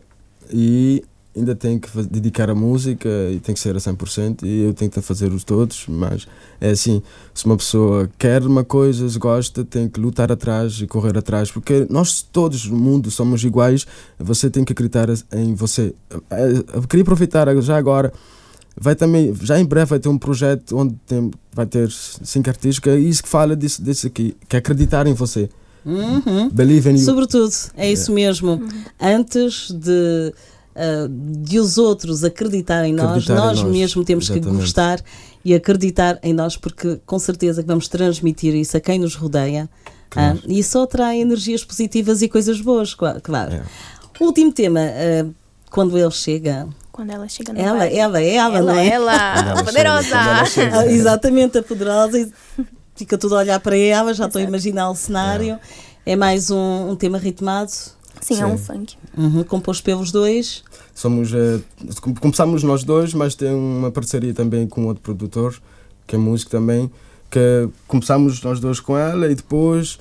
e 0.52 1.02
ainda 1.34 1.54
tem 1.54 1.78
que 1.78 1.88
dedicar 2.02 2.50
a 2.50 2.54
música 2.54 3.08
e 3.32 3.40
tem 3.40 3.54
que 3.54 3.60
ser 3.60 3.74
a 3.76 3.80
100% 3.80 4.42
e 4.44 4.64
eu 4.64 4.74
tenho 4.74 4.90
que 4.90 5.00
fazer 5.00 5.32
os 5.32 5.42
todos, 5.42 5.86
mas 5.88 6.26
é 6.60 6.70
assim, 6.70 7.02
se 7.34 7.46
uma 7.46 7.56
pessoa 7.56 8.10
quer 8.18 8.42
uma 8.42 8.64
coisa, 8.64 9.08
se 9.08 9.18
gosta, 9.18 9.64
tem 9.64 9.88
que 9.88 9.98
lutar 9.98 10.30
atrás 10.30 10.80
e 10.82 10.86
correr 10.86 11.16
atrás, 11.16 11.50
porque 11.50 11.86
nós 11.88 12.20
todos 12.22 12.66
no 12.66 12.76
mundo 12.76 13.10
somos 13.10 13.42
iguais, 13.42 13.86
você 14.18 14.50
tem 14.50 14.64
que 14.64 14.72
acreditar 14.72 15.08
em 15.32 15.54
você. 15.54 15.94
Eu 16.74 16.82
queria 16.88 17.02
aproveitar 17.02 17.48
já 17.62 17.76
agora 17.76 18.12
vai 18.78 18.94
também, 18.94 19.34
já 19.42 19.58
em 19.58 19.64
breve 19.64 19.86
vai 19.90 19.98
ter 19.98 20.08
um 20.08 20.18
projeto 20.18 20.76
onde 20.76 20.94
tem, 21.06 21.30
vai 21.52 21.66
ter 21.66 21.90
cinco 21.90 22.48
artistas, 22.50 22.78
que 22.78 22.90
é 22.90 22.98
isso 22.98 23.22
que 23.22 23.28
fala 23.28 23.56
disso, 23.56 23.82
disso 23.82 24.06
aqui, 24.06 24.36
que 24.48 24.56
é 24.56 24.58
acreditar 24.58 25.06
em 25.06 25.14
você. 25.14 25.48
Uhum. 25.84 26.50
Believe 26.50 26.90
in 26.90 26.94
you. 26.96 27.04
Sobretudo, 27.04 27.52
é 27.76 27.90
isso 27.90 28.12
mesmo. 28.12 28.60
Antes 29.00 29.70
de, 29.70 30.32
ah, 30.74 31.08
de 31.08 31.60
os 31.60 31.78
outros 31.78 32.24
acreditarem 32.24 32.92
em 32.92 32.94
nós, 32.94 33.06
Acreditar 33.10 33.32
em 33.34 33.36
nós 33.36 33.62
nós, 33.62 33.70
mesmo 33.72 34.04
temos 34.04 34.26
que 34.28 34.34
exatamente. 34.38 34.60
gostar 34.60 35.00
e 35.44 35.54
acreditar 35.54 36.18
em 36.24 36.32
nós, 36.32 36.56
porque 36.56 37.00
com 37.06 37.18
certeza 37.20 37.62
que 37.62 37.68
vamos 37.68 37.86
transmitir 37.86 38.52
isso 38.54 38.76
a 38.76 38.80
quem 38.80 38.98
nos 38.98 39.14
rodeia. 39.14 39.70
Claro. 40.10 40.38
ah, 40.42 40.46
e 40.48 40.58
isso 40.58 40.78
atrai 40.78 41.20
energias 41.20 41.64
positivas 41.64 42.20
e 42.20 42.28
coisas 42.28 42.60
boas, 42.60 42.92
cla- 42.94 43.20
claro. 43.20 43.54
É. 43.54 43.62
Último 44.20 44.52
tema, 44.52 44.80
ah, 44.80 45.26
quando 45.70 45.96
ele 45.96 46.10
chega. 46.10 46.66
Quando 46.96 47.10
ela 47.10 47.28
chega 47.28 47.52
no 47.52 47.60
Ela, 47.60 47.78
baile. 47.80 47.96
ela, 47.98 48.22
ela, 48.22 48.62
não 48.62 48.70
ela, 48.70 48.82
é? 48.82 48.88
ela, 48.88 49.62
poderosa. 49.62 50.02
chega, 50.02 50.16
quando 50.16 50.28
ela 50.30 50.44
chega. 50.46 50.78
Ah, 50.80 50.86
exatamente, 50.86 51.58
a 51.58 51.62
poderosa. 51.62 52.18
e 52.18 52.32
Fica 52.96 53.18
tudo 53.18 53.36
a 53.36 53.40
olhar 53.40 53.60
para 53.60 53.76
ela, 53.76 54.14
já 54.14 54.24
estou 54.24 54.40
a 54.40 54.42
imaginar 54.42 54.88
o 54.88 54.94
cenário. 54.94 55.58
É 56.06 56.16
mais 56.16 56.50
um, 56.50 56.88
um 56.90 56.96
tema 56.96 57.18
ritmado, 57.18 57.70
Sim, 58.22 58.40
é 58.40 58.46
um 58.46 58.56
Sim. 58.56 58.64
funk. 58.64 58.96
uhum, 59.18 59.44
composto 59.44 59.84
pelos 59.84 60.10
dois. 60.10 60.64
Somos, 60.94 61.30
começamos 62.18 62.62
nós 62.62 62.82
dois, 62.82 63.12
mas 63.12 63.34
tem 63.34 63.52
uma 63.52 63.90
parceria 63.90 64.32
também 64.32 64.66
com 64.66 64.86
outro 64.86 65.02
produtor, 65.02 65.54
que 66.06 66.14
é 66.16 66.18
músico 66.18 66.50
também, 66.50 66.90
que 67.30 67.68
começamos 67.86 68.40
nós 68.42 68.58
dois 68.58 68.80
com 68.80 68.96
ela 68.96 69.30
e 69.30 69.34
depois 69.34 69.98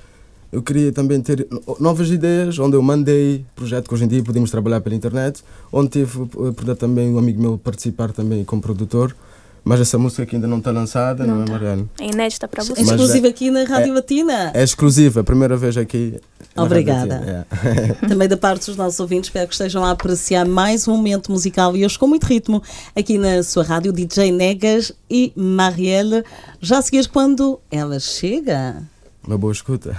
eu 0.55 0.61
queria 0.63 0.91
também 0.91 1.21
ter 1.21 1.45
no- 1.51 1.77
novas 1.79 2.09
ideias, 2.09 2.57
onde 2.59 2.75
eu 2.75 2.81
mandei 2.81 3.45
projeto 3.55 3.87
que 3.87 3.93
hoje 3.93 4.05
em 4.05 4.07
dia 4.07 4.23
podemos 4.23 4.49
trabalhar 4.49 4.81
pela 4.81 4.95
internet, 4.95 5.43
onde 5.71 5.89
tive 5.89 6.19
a 6.19 6.23
oportunidade 6.23 6.79
também 6.79 7.13
um 7.13 7.17
amigo 7.19 7.41
meu 7.41 7.57
participar 7.57 8.11
também 8.11 8.43
como 8.43 8.61
produtor, 8.61 9.15
mas 9.63 9.81
essa 9.81 9.97
música 9.97 10.21
aqui 10.23 10.35
ainda 10.35 10.47
não 10.47 10.59
está 10.59 10.71
lançada, 10.71 11.25
não, 11.25 11.37
Não 11.37 11.41
é 11.43 11.45
tá. 11.47 11.51
Mariano? 11.53 11.89
É 11.99 12.05
inédita 12.05 12.47
para 12.47 12.63
você. 12.63 12.73
Mas 12.81 12.89
Exclusivo 12.91 13.27
aqui 13.27 13.49
na 13.49 13.63
Rádio 13.63 13.93
Latina. 13.95 14.51
É 14.53 14.63
exclusiva, 14.63 15.21
a 15.21 15.23
primeira 15.23 15.57
vez 15.57 15.75
aqui. 15.75 16.19
Obrigada. 16.55 17.45
É. 17.65 17.93
Também 18.07 18.27
da 18.27 18.37
parte 18.37 18.67
dos 18.67 18.77
nossos 18.77 18.99
ouvintes, 18.99 19.27
espero 19.29 19.47
que 19.47 19.53
estejam 19.55 19.83
a 19.83 19.89
apreciar 19.91 20.45
mais 20.47 20.87
um 20.87 20.95
momento 20.95 21.31
musical 21.31 21.75
e 21.75 21.83
hoje 21.83 21.97
com 21.97 22.07
muito 22.07 22.25
ritmo 22.25 22.61
aqui 22.95 23.17
na 23.17 23.41
sua 23.43 23.63
rádio, 23.63 23.91
DJ 23.91 24.31
Negas 24.31 24.91
e 25.09 25.33
Marielle. 25.35 26.23
Já 26.61 26.77
a 26.77 26.81
seguir 26.83 27.07
quando 27.09 27.59
ela 27.71 27.99
chega. 27.99 28.83
Uma 29.27 29.37
boa 29.37 29.51
escuta. 29.51 29.95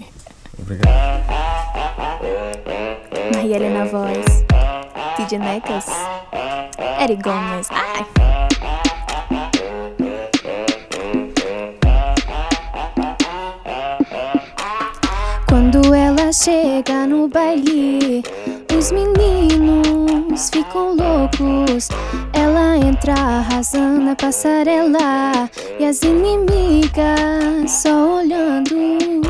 Obrigado. 0.58 0.88
Marielle 3.34 3.68
na 3.70 3.84
voz. 3.84 4.44
DJ 5.16 5.38
Necas. 5.38 5.86
Eric 7.00 7.22
Gomes. 7.22 7.68
Ai. 7.70 8.06
Quando 15.48 15.94
ela 15.94 16.32
chega 16.32 17.06
no 17.06 17.28
baile, 17.28 18.22
os 18.76 18.92
meninos 18.92 19.89
ficam 20.48 20.96
loucos. 20.96 21.88
Ela 22.32 22.76
entra 22.78 23.12
arrasando 23.12 24.00
na 24.00 24.16
passarela 24.16 25.50
e 25.78 25.84
as 25.84 26.02
inimigas 26.02 27.70
só 27.70 28.20
olhando. 28.20 29.20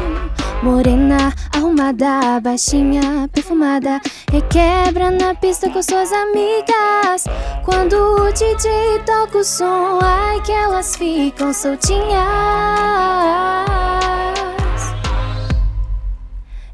Morena, 0.62 1.32
arrumada, 1.54 2.38
baixinha, 2.40 3.28
perfumada, 3.32 3.98
requebra 4.30 5.10
na 5.10 5.34
pista 5.34 5.70
com 5.70 5.82
suas 5.82 6.12
amigas. 6.12 7.24
Quando 7.64 7.94
o 7.94 8.32
DJ 8.32 9.00
toca 9.06 9.38
o 9.38 9.44
som, 9.44 9.98
ai 10.02 10.40
que 10.42 10.52
elas 10.52 10.94
ficam 10.96 11.52
soltinhas. 11.54 12.10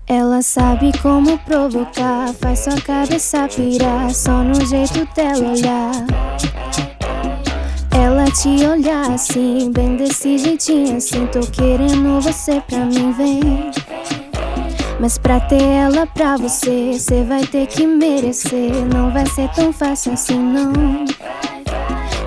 Ela 0.09 0.41
sabe 0.41 0.93
como 1.03 1.37
provocar, 1.39 2.33
faz 2.41 2.61
sua 2.61 2.81
cabeça 2.81 3.49
pirar, 3.49 4.15
só 4.15 4.45
no 4.45 4.55
jeito 4.65 5.05
dela 5.17 5.51
olhar. 5.51 5.91
Ela 7.91 8.31
te 8.31 8.65
olhar 8.65 9.11
assim, 9.11 9.73
bem 9.73 9.97
desse 9.97 10.39
jeitinho 10.39 10.99
assim, 10.99 11.27
tô 11.27 11.41
querendo 11.41 12.21
você 12.21 12.63
pra 12.69 12.85
mim, 12.85 13.11
vem. 13.15 13.73
Mas 15.01 15.19
pra 15.19 15.41
ter 15.41 15.61
ela 15.61 16.07
pra 16.07 16.37
você, 16.37 16.97
cê 17.01 17.25
vai 17.25 17.45
ter 17.45 17.67
que 17.67 17.85
merecer, 17.85 18.71
não 18.95 19.11
vai 19.11 19.27
ser 19.27 19.49
tão 19.55 19.73
fácil 19.73 20.13
assim 20.13 20.39
não. 20.39 20.73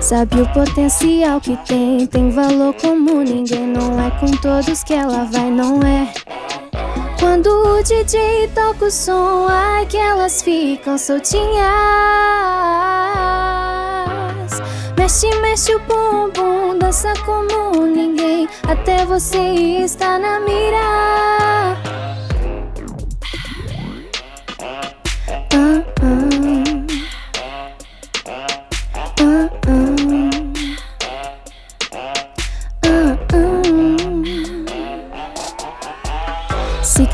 Sabe 0.02 0.42
o 0.42 0.48
potencial 0.52 1.40
que 1.40 1.56
tem, 1.66 2.06
tem 2.06 2.28
valor 2.28 2.74
como 2.74 3.22
ninguém, 3.22 3.66
não 3.66 3.98
é 3.98 4.10
com 4.20 4.26
todos 4.26 4.84
que 4.84 4.92
ela 4.92 5.24
vai, 5.24 5.50
não 5.50 5.80
é. 5.80 6.12
Quando 7.20 7.48
o 7.48 7.82
DJ 7.82 8.48
toca 8.54 8.86
o 8.86 8.90
som, 8.90 9.46
que 9.90 9.98
elas 9.98 10.40
ficam 10.40 10.96
soltinhas. 10.96 11.50
Mexe, 14.96 15.28
mexe 15.42 15.74
o 15.74 15.80
bumbum, 15.80 16.78
dança 16.78 17.12
como 17.26 17.84
ninguém, 17.86 18.48
até 18.66 19.04
você 19.04 19.38
está 19.38 20.18
na 20.18 20.40
mira. 20.40 21.79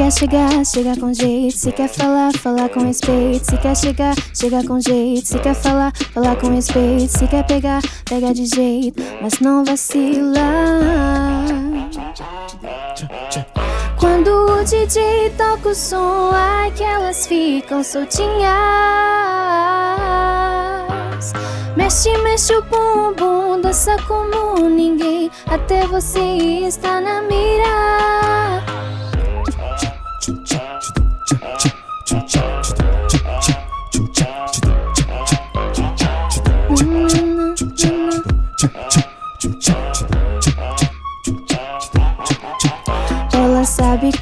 Quer 0.06 0.12
chegar, 0.12 0.64
chega 0.64 0.96
com 1.00 1.12
jeito. 1.12 1.58
Se 1.58 1.72
quer 1.72 1.88
falar, 1.88 2.32
falar 2.34 2.68
com 2.68 2.80
respeito. 2.80 3.44
Se 3.44 3.56
quer 3.56 3.76
chegar, 3.76 4.14
chega 4.32 4.62
com 4.64 4.78
jeito. 4.78 5.26
Se 5.26 5.38
quer 5.38 5.54
falar, 5.54 5.92
falar 6.14 6.36
com 6.36 6.48
respeito. 6.48 7.08
Se 7.08 7.26
quer 7.26 7.44
pegar, 7.44 7.82
pega 8.04 8.32
de 8.32 8.46
jeito. 8.46 9.02
Mas 9.20 9.40
não 9.40 9.64
vacila. 9.64 10.40
Quando 13.98 14.28
o 14.28 14.64
DJ 14.64 15.30
toca 15.36 15.70
o 15.70 15.74
som, 15.74 16.30
ai 16.32 16.70
que 16.70 16.84
elas 16.84 17.26
ficam 17.26 17.82
soltinhas. 17.82 18.46
Mexe, 21.76 22.16
mexe 22.18 22.54
o 22.54 22.62
bumbum, 22.62 23.60
dança 23.60 23.96
como 24.06 24.68
ninguém. 24.68 25.30
Até 25.48 25.84
você 25.86 26.20
está 26.20 27.00
na 27.00 27.22
mira. 27.22 28.85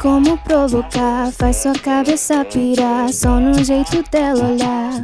Como 0.04 0.36
provocar, 0.36 1.32
faz 1.32 1.56
sua 1.56 1.72
cabeça 1.72 2.44
pirar, 2.44 3.10
só 3.10 3.40
no 3.40 3.64
jeito 3.64 4.04
dela 4.10 4.50
olhar. 4.50 5.02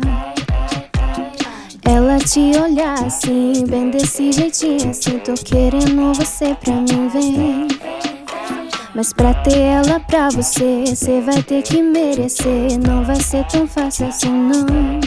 Ela 1.87 2.19
te 2.19 2.53
olha 2.59 2.93
assim, 3.07 3.65
bem 3.67 3.89
desse 3.89 4.31
jeitinho 4.31 4.91
assim, 4.91 5.19
tô 5.21 5.33
querendo 5.33 6.13
você 6.13 6.55
pra 6.55 6.75
mim, 6.75 7.09
vem. 7.09 7.69
Mas 8.95 9.15
pra 9.15 9.33
ter 9.33 9.57
ela 9.57 10.01
pra 10.01 10.29
você, 10.29 10.95
cê 10.95 11.23
vai 11.23 11.43
ter 11.45 11.63
que 11.63 11.81
merecer, 11.81 12.79
não 12.87 13.03
vai 13.03 13.23
ser 13.23 13.47
tão 13.47 13.67
fácil 13.67 14.07
assim 14.07 14.31
não. 14.31 15.01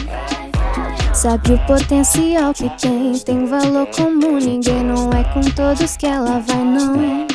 Sabe 1.14 1.52
o 1.52 1.66
potencial 1.66 2.52
que 2.52 2.68
tem, 2.80 3.12
tem 3.20 3.46
valor 3.46 3.86
como 3.96 4.40
ninguém, 4.40 4.82
não 4.82 5.12
é 5.12 5.22
com 5.32 5.40
todos 5.54 5.96
que 5.96 6.06
ela 6.06 6.40
vai 6.40 6.64
não. 6.64 7.33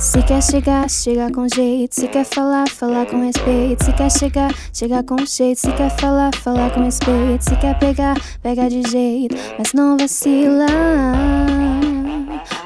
Se 0.00 0.22
quer 0.22 0.42
chegar, 0.42 0.88
chega 0.88 1.30
com 1.30 1.46
jeito. 1.46 1.94
Se 1.94 2.08
quer 2.08 2.24
falar, 2.24 2.66
falar 2.70 3.04
com 3.04 3.22
respeito. 3.22 3.84
Se 3.84 3.92
quer 3.92 4.10
chegar, 4.10 4.50
chega 4.72 5.02
com 5.02 5.18
jeito. 5.26 5.60
Se 5.60 5.70
quer 5.72 5.90
falar, 6.00 6.34
falar 6.36 6.72
com 6.72 6.82
respeito. 6.82 7.42
Se 7.42 7.54
quer 7.56 7.78
pegar, 7.78 8.16
pega 8.42 8.66
de 8.70 8.80
jeito. 8.88 9.36
Mas 9.58 9.74
não 9.74 9.98
vacila. 9.98 10.64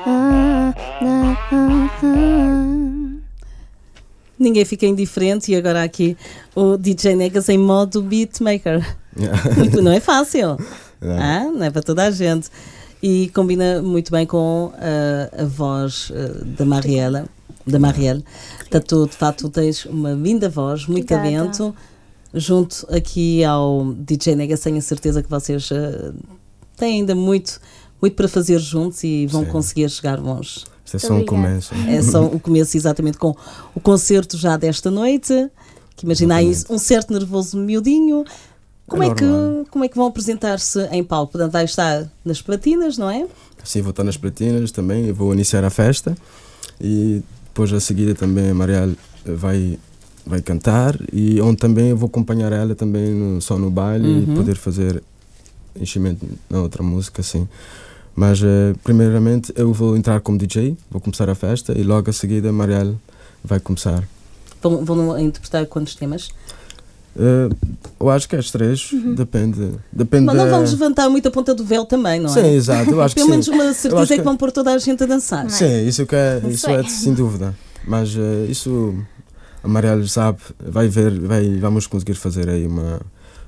Ah, 0.06 0.72
ah, 1.02 1.36
ah, 1.50 1.90
ah. 2.04 2.24
Ninguém 4.38 4.64
fica 4.64 4.86
indiferente 4.86 5.50
e 5.50 5.56
agora 5.56 5.82
aqui 5.82 6.16
o 6.54 6.76
DJ 6.76 7.16
Negas 7.16 7.48
em 7.48 7.58
modo 7.58 8.00
beatmaker. 8.00 8.96
não 9.82 9.90
é 9.90 9.98
fácil. 9.98 10.56
Não. 11.00 11.18
Ah, 11.18 11.50
não 11.52 11.64
é 11.64 11.70
para 11.72 11.82
toda 11.82 12.04
a 12.04 12.12
gente. 12.12 12.48
E 13.06 13.28
combina 13.34 13.82
muito 13.82 14.10
bem 14.10 14.24
com 14.24 14.72
ah, 14.78 15.42
a 15.42 15.44
voz 15.44 16.10
da 16.56 16.64
Mariela. 16.64 17.28
Da 17.66 17.78
Marielle. 17.78 18.24
Portanto, 18.56 19.06
de 19.06 19.14
facto, 19.14 19.50
tens 19.50 19.84
uma 19.84 20.12
linda 20.12 20.48
voz, 20.48 20.86
muito 20.86 21.14
Obrigada. 21.14 21.50
talento. 21.50 21.76
Junto 22.32 22.86
aqui 22.90 23.44
ao 23.44 23.92
DJ 23.92 24.34
Negas, 24.34 24.60
tenho 24.60 24.78
a 24.78 24.80
certeza 24.80 25.22
que 25.22 25.28
vocês 25.28 25.68
ah, 25.70 26.14
têm 26.78 27.00
ainda 27.00 27.14
muito, 27.14 27.60
muito 28.00 28.16
para 28.16 28.26
fazer 28.26 28.58
juntos 28.58 29.04
e 29.04 29.26
vão 29.26 29.44
Sim. 29.44 29.50
conseguir 29.50 29.90
chegar 29.90 30.18
longe. 30.18 30.64
Isto 30.82 30.96
é 30.96 30.98
só 30.98 31.12
um 31.12 31.26
começo. 31.26 31.74
É 31.86 32.00
só 32.00 32.24
o 32.24 32.40
começo, 32.40 32.74
exatamente, 32.74 33.18
com 33.18 33.36
o 33.74 33.80
concerto 33.80 34.38
já 34.38 34.56
desta 34.56 34.90
noite. 34.90 35.50
Que 35.94 36.06
imagina 36.06 36.36
aí 36.36 36.50
um 36.70 36.78
certo 36.78 37.12
nervoso 37.12 37.58
miudinho. 37.58 38.24
Como 38.86 39.02
é, 39.02 39.14
que, 39.14 39.24
normal. 39.24 39.66
como 39.70 39.84
é 39.84 39.88
que 39.88 39.96
vão 39.96 40.06
apresentar-se 40.06 40.80
em 40.92 41.02
palco? 41.02 41.32
Portanto, 41.32 41.52
vai 41.52 41.64
estar 41.64 42.06
nas 42.24 42.42
platinas, 42.42 42.98
não 42.98 43.08
é? 43.10 43.26
Sim, 43.64 43.80
vou 43.82 43.90
estar 43.90 44.04
nas 44.04 44.16
platinas 44.16 44.70
também, 44.70 45.10
vou 45.10 45.32
iniciar 45.32 45.64
a 45.64 45.70
festa 45.70 46.14
e 46.80 47.22
depois 47.46 47.72
a 47.72 47.80
seguir 47.80 48.14
também 48.14 48.50
a 48.50 48.54
Marielle 48.54 48.96
vai, 49.24 49.78
vai 50.26 50.42
cantar 50.42 50.98
e 51.12 51.40
onde 51.40 51.56
também 51.56 51.88
eu 51.90 51.96
vou 51.96 52.08
acompanhar 52.08 52.52
ela 52.52 52.74
também 52.74 53.10
no, 53.14 53.40
só 53.40 53.58
no 53.58 53.70
baile 53.70 54.06
Uhum. 54.06 54.32
e 54.32 54.36
poder 54.36 54.56
fazer 54.56 55.02
enchimento 55.80 56.26
na 56.50 56.60
outra 56.60 56.82
música, 56.82 57.22
sim. 57.22 57.48
Mas 58.14 58.40
eh, 58.44 58.74
primeiramente 58.84 59.52
eu 59.56 59.72
vou 59.72 59.96
entrar 59.96 60.20
como 60.20 60.36
DJ, 60.38 60.76
vou 60.90 61.00
começar 61.00 61.28
a 61.30 61.34
festa 61.34 61.72
e 61.76 61.82
logo 61.82 62.10
a 62.10 62.12
seguir 62.12 62.46
a 62.46 62.52
Marielle 62.52 62.96
vai 63.42 63.58
começar. 63.58 64.06
Vão, 64.62 64.84
vão 64.84 65.18
interpretar 65.18 65.66
quantos 65.66 65.94
temas? 65.94 66.30
Eh, 67.16 67.48
eu 68.00 68.10
acho 68.10 68.28
que 68.28 68.34
é 68.34 68.38
as 68.38 68.50
três, 68.50 68.90
depende. 69.16 69.70
depende 69.92 70.24
Mas 70.26 70.36
não 70.36 70.44
da- 70.46 70.50
vamos 70.50 70.72
levantar 70.72 71.08
muito 71.08 71.28
a 71.28 71.30
ponta 71.30 71.54
do 71.54 71.64
véu 71.64 71.84
também, 71.84 72.18
não 72.20 72.28
Sim, 72.28 72.40
é? 72.40 72.54
exato, 72.54 72.90
eu 72.90 73.00
acho 73.02 73.14
que 73.14 73.20
Pelo 73.20 73.26
sim. 73.26 73.30
menos 73.32 73.48
uma 73.48 73.64
acho 73.70 73.80
certeza 73.80 74.02
é 74.02 74.06
que 74.08 74.16
que- 74.16 74.22
vão 74.22 74.36
pôr 74.36 74.50
toda 74.50 74.72
a 74.72 74.78
gente 74.78 75.02
a 75.02 75.06
dançar. 75.06 75.48
Sim, 75.50 75.86
isso, 75.86 76.04
que 76.06 76.14
é, 76.16 76.42
isso 76.48 76.68
é 76.68 76.82
sem 76.84 77.14
dúvida. 77.14 77.54
Mas 77.86 78.16
eh, 78.16 78.46
isso 78.48 78.94
a 79.62 79.68
Marielle 79.68 80.08
sabe, 80.08 80.38
vai 80.66 80.88
ver, 80.88 81.18
vai, 81.20 81.56
vamos 81.58 81.86
conseguir 81.86 82.14
fazer 82.14 82.48
aí 82.48 82.66
uma, 82.66 83.00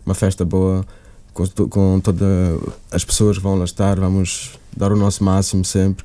uma 0.04 0.14
festa 0.14 0.44
boa 0.44 0.84
com, 1.34 1.44
com 1.68 2.00
todas 2.00 2.60
as 2.90 3.04
pessoas 3.04 3.36
que 3.38 3.42
vão 3.42 3.56
lá 3.56 3.64
estar, 3.64 3.98
vamos 3.98 4.52
dar 4.76 4.92
o 4.92 4.96
nosso 4.96 5.24
máximo 5.24 5.64
sempre. 5.64 6.04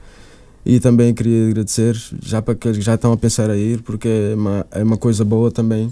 E 0.66 0.80
também 0.80 1.14
queria 1.14 1.48
agradecer 1.48 1.96
já 2.24 2.42
para 2.42 2.54
aqueles 2.54 2.78
que 2.78 2.84
já 2.84 2.96
estão 2.96 3.12
a 3.12 3.18
pensar 3.18 3.50
a 3.50 3.58
ir, 3.58 3.82
porque 3.82 4.08
é 4.08 4.36
uma, 4.36 4.66
é 4.72 4.84
uma 4.84 4.98
coisa 4.98 5.24
boa 5.26 5.50
também 5.52 5.92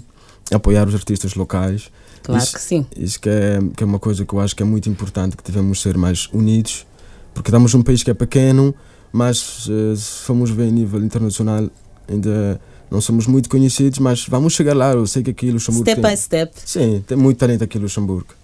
apoiar 0.52 0.86
os 0.88 0.94
artistas 0.94 1.34
locais. 1.34 1.90
Claro 2.22 2.42
Isso- 2.42 2.52
que 2.54 2.60
sim. 2.60 2.86
Isso 2.96 3.20
que 3.20 3.28
é, 3.28 3.58
que 3.76 3.82
é 3.82 3.86
uma 3.86 3.98
coisa 3.98 4.24
que 4.24 4.32
eu 4.34 4.40
acho 4.40 4.54
que 4.54 4.62
é 4.62 4.66
muito 4.66 4.88
importante, 4.90 5.36
que 5.36 5.42
devemos 5.44 5.80
ser 5.80 5.96
mais 5.96 6.28
unidos, 6.32 6.86
porque 7.34 7.48
estamos 7.50 7.72
num 7.74 7.82
país 7.82 8.02
que 8.02 8.10
é 8.10 8.14
pequeno, 8.14 8.74
mas 9.12 9.66
eh, 9.70 9.94
se 9.96 10.24
formos 10.26 10.50
ver 10.50 10.68
a 10.68 10.70
nível 10.70 11.02
internacional 11.02 11.68
ainda 12.08 12.60
não 12.90 13.00
somos 13.00 13.26
muito 13.26 13.48
conhecidos, 13.48 13.98
mas 14.00 14.26
vamos 14.26 14.52
chegar 14.52 14.74
lá, 14.76 14.92
eu 14.92 15.06
sei 15.06 15.22
que 15.22 15.30
aqui 15.30 15.46
em 15.46 15.52
Luxemburgo 15.52 15.88
Step 15.88 16.02
tem, 16.02 16.10
by 16.10 16.16
step. 16.20 16.52
sim, 16.64 17.04
tem 17.06 17.16
muito 17.16 17.38
talento 17.38 17.62
aqui 17.64 17.78
em 17.78 17.80
Luxemburgo. 17.80 18.34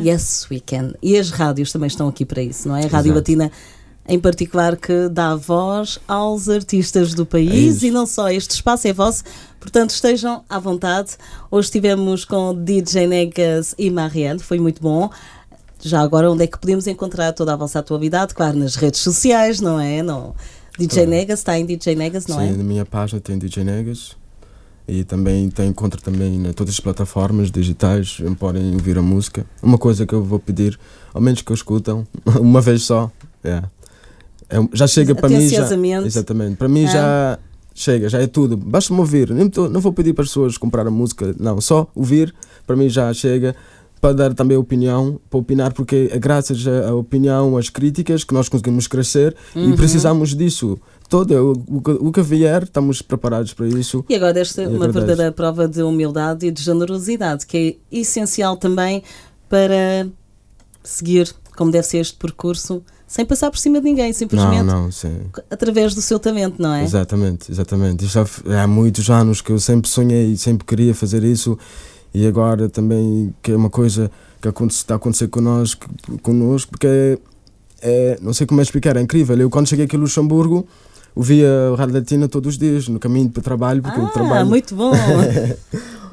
Yes, 0.00 0.46
we 0.50 0.60
can. 0.60 0.92
E 1.00 1.16
as 1.16 1.30
rádios 1.30 1.70
também 1.70 1.86
estão 1.86 2.08
aqui 2.08 2.24
para 2.24 2.42
isso, 2.42 2.66
não 2.68 2.74
é? 2.74 2.80
A 2.84 2.88
Rádio 2.88 3.10
Exato. 3.12 3.14
Latina, 3.14 3.52
em 4.08 4.18
particular, 4.18 4.76
que 4.76 5.08
dá 5.10 5.36
voz 5.36 5.98
aos 6.08 6.48
artistas 6.48 7.12
do 7.14 7.22
É 7.22 7.26
país 7.26 7.76
isso. 7.76 7.86
e 7.86 7.90
não 7.90 8.06
só. 8.06 8.30
Este 8.30 8.52
espaço 8.54 8.88
é 8.88 8.92
vosso, 8.92 9.22
portanto, 9.60 9.90
estejam 9.90 10.42
à 10.48 10.58
vontade. 10.58 11.10
Hoje 11.50 11.66
estivemos 11.66 12.24
com 12.24 12.54
DJ 12.54 13.06
Negas 13.06 13.74
e 13.78 13.90
Marielle, 13.90 14.38
foi 14.38 14.58
muito 14.58 14.80
bom. 14.80 15.10
Já 15.80 16.00
agora, 16.00 16.30
onde 16.30 16.42
é 16.42 16.46
que 16.46 16.58
podemos 16.58 16.86
encontrar 16.86 17.32
toda 17.32 17.52
a 17.52 17.56
vossa 17.56 17.78
atualidade? 17.78 18.34
Claro, 18.34 18.58
nas 18.58 18.74
redes 18.74 19.00
sociais, 19.00 19.60
não 19.60 19.78
é? 19.78 20.02
Não. 20.02 20.34
DJ 20.78 20.88
Claro. 21.04 21.10
Negas, 21.10 21.38
está 21.40 21.58
em 21.58 21.66
DJ 21.66 21.94
Negas, 21.94 22.26
não 22.26 22.38
sim, 22.38 22.48
é? 22.48 22.52
na 22.52 22.64
minha 22.64 22.84
página 22.86 23.20
tem 23.20 23.36
DJ 23.38 23.62
Negas 23.64 24.16
e 24.86 25.04
também 25.04 25.50
tem 25.50 25.68
encontro 25.68 26.00
também 26.00 26.34
em 26.46 26.52
todas 26.52 26.74
as 26.74 26.80
plataformas 26.80 27.50
digitais, 27.50 28.18
podem 28.38 28.72
ouvir 28.72 28.96
a 28.96 29.02
música. 29.02 29.44
Uma 29.62 29.76
coisa 29.76 30.06
que 30.06 30.14
eu 30.14 30.24
vou 30.24 30.38
pedir, 30.38 30.78
ao 31.12 31.20
menos 31.20 31.42
que 31.42 31.52
eu 31.52 31.54
escutam, 31.54 32.06
uma 32.40 32.60
vez 32.60 32.84
só, 32.84 33.10
é. 33.44 33.62
É 34.50 34.56
já 34.72 34.86
chega 34.86 35.14
para 35.14 35.28
mim 35.28 35.48
já. 35.48 35.62
Exatamente. 36.04 36.56
Para 36.56 36.68
mim 36.68 36.84
Ah. 36.86 36.88
já 36.88 37.38
chega, 37.74 38.08
já 38.08 38.20
é 38.20 38.26
tudo. 38.26 38.56
Basta-me 38.56 38.98
ouvir. 39.00 39.30
Nem 39.30 39.48
tô- 39.48 39.68
não 39.68 39.80
vou 39.80 39.92
pedir 39.92 40.12
para 40.14 40.22
as 40.24 40.28
pessoas 40.30 40.56
comprar 40.56 40.86
a 40.86 40.90
música, 40.90 41.34
não. 41.38 41.60
Só 41.60 41.86
ouvir, 41.94 42.34
para 42.66 42.74
mim 42.76 42.88
já 42.88 43.12
chega. 43.12 43.54
Para 44.00 44.14
dar 44.14 44.32
também 44.32 44.56
opinião, 44.56 45.20
para 45.28 45.40
opinar, 45.40 45.72
porque 45.72 46.08
é 46.12 46.18
graças 46.20 46.64
à 46.68 46.94
opinião, 46.94 47.56
às 47.56 47.68
críticas, 47.68 48.22
que 48.22 48.32
nós 48.32 48.48
conseguimos 48.48 48.86
crescer 48.86 49.34
Uhum. 49.56 49.70
e 49.72 49.76
precisamos 49.76 50.36
disso. 50.36 50.78
Todo, 51.08 51.32
o, 51.68 51.78
o, 51.78 51.82
que- 51.82 51.98
o 52.00 52.12
que 52.12 52.22
vier, 52.22 52.62
estamos 52.62 53.02
preparados 53.02 53.52
para 53.54 53.66
isso. 53.66 54.04
E 54.08 54.14
agora 54.14 54.38
esta 54.38 54.62
é 54.62 54.68
uma 54.68 54.76
agradeço. 54.76 54.98
verdadeira 55.00 55.32
prova 55.32 55.66
de 55.66 55.82
humildade 55.82 56.46
e 56.46 56.50
de 56.52 56.62
generosidade, 56.62 57.44
que 57.44 57.80
é 57.92 57.96
essencial 57.98 58.56
também 58.56 59.02
para 59.48 60.06
seguir 60.84 61.34
como 61.56 61.72
deve 61.72 61.86
ser 61.88 61.98
este 61.98 62.16
percurso, 62.16 62.84
sem 63.08 63.24
passar 63.24 63.50
por 63.50 63.58
cima 63.58 63.78
de 63.80 63.84
ninguém, 63.86 64.08
Não, 64.08 64.12
simplesmente 64.14 64.62
não, 64.64 64.92
sim. 64.92 65.16
através 65.50 65.94
do 65.94 66.02
seu 66.02 66.18
talento, 66.18 66.60
não 66.62 66.72
é? 66.74 66.84
Exatamente, 66.84 67.50
exatamente. 67.50 68.06
Já 68.06 68.24
há 68.62 68.66
muitos 68.66 69.08
anos 69.10 69.40
que 69.40 69.50
eu 69.50 69.58
sempre 69.58 69.88
sonhei 69.90 70.32
e 70.32 70.36
sempre 70.36 70.64
queria 70.66 70.94
fazer 70.94 71.24
isso 71.24 71.58
e 72.14 72.26
agora 72.26 72.68
também 72.68 73.34
que 73.42 73.50
é 73.52 73.56
uma 73.56 73.70
coisa 73.70 74.10
que 74.40 74.48
está 74.66 74.94
a 74.94 74.96
acontecer 74.98 75.26
connosco, 75.28 75.86
connosco 76.22 76.70
porque 76.70 76.86
é, 76.86 77.18
é- 77.80 78.18
não 78.20 78.32
sei 78.32 78.46
como 78.46 78.60
é 78.60 78.62
explicar, 78.62 78.96
é 78.96 79.00
incrível. 79.00 79.36
Eu 79.38 79.48
quando 79.50 79.66
cheguei 79.68 79.86
aqui 79.86 79.96
a 79.96 79.98
Luxemburgo 79.98 80.66
ouvia 81.16 81.48
a 81.72 81.76
Rádio 81.76 81.94
Latina 81.94 82.28
todos 82.28 82.52
os 82.54 82.58
dias 82.58 82.86
no 82.88 82.98
caminho 83.00 83.30
para 83.30 83.40
o 83.40 83.42
trabalho, 83.42 83.82
porque 83.82 83.98
eu 83.98 84.04
Ah, 84.06 84.10
trabalho, 84.10 84.46
muito 84.46 84.74
bom! 84.76 84.92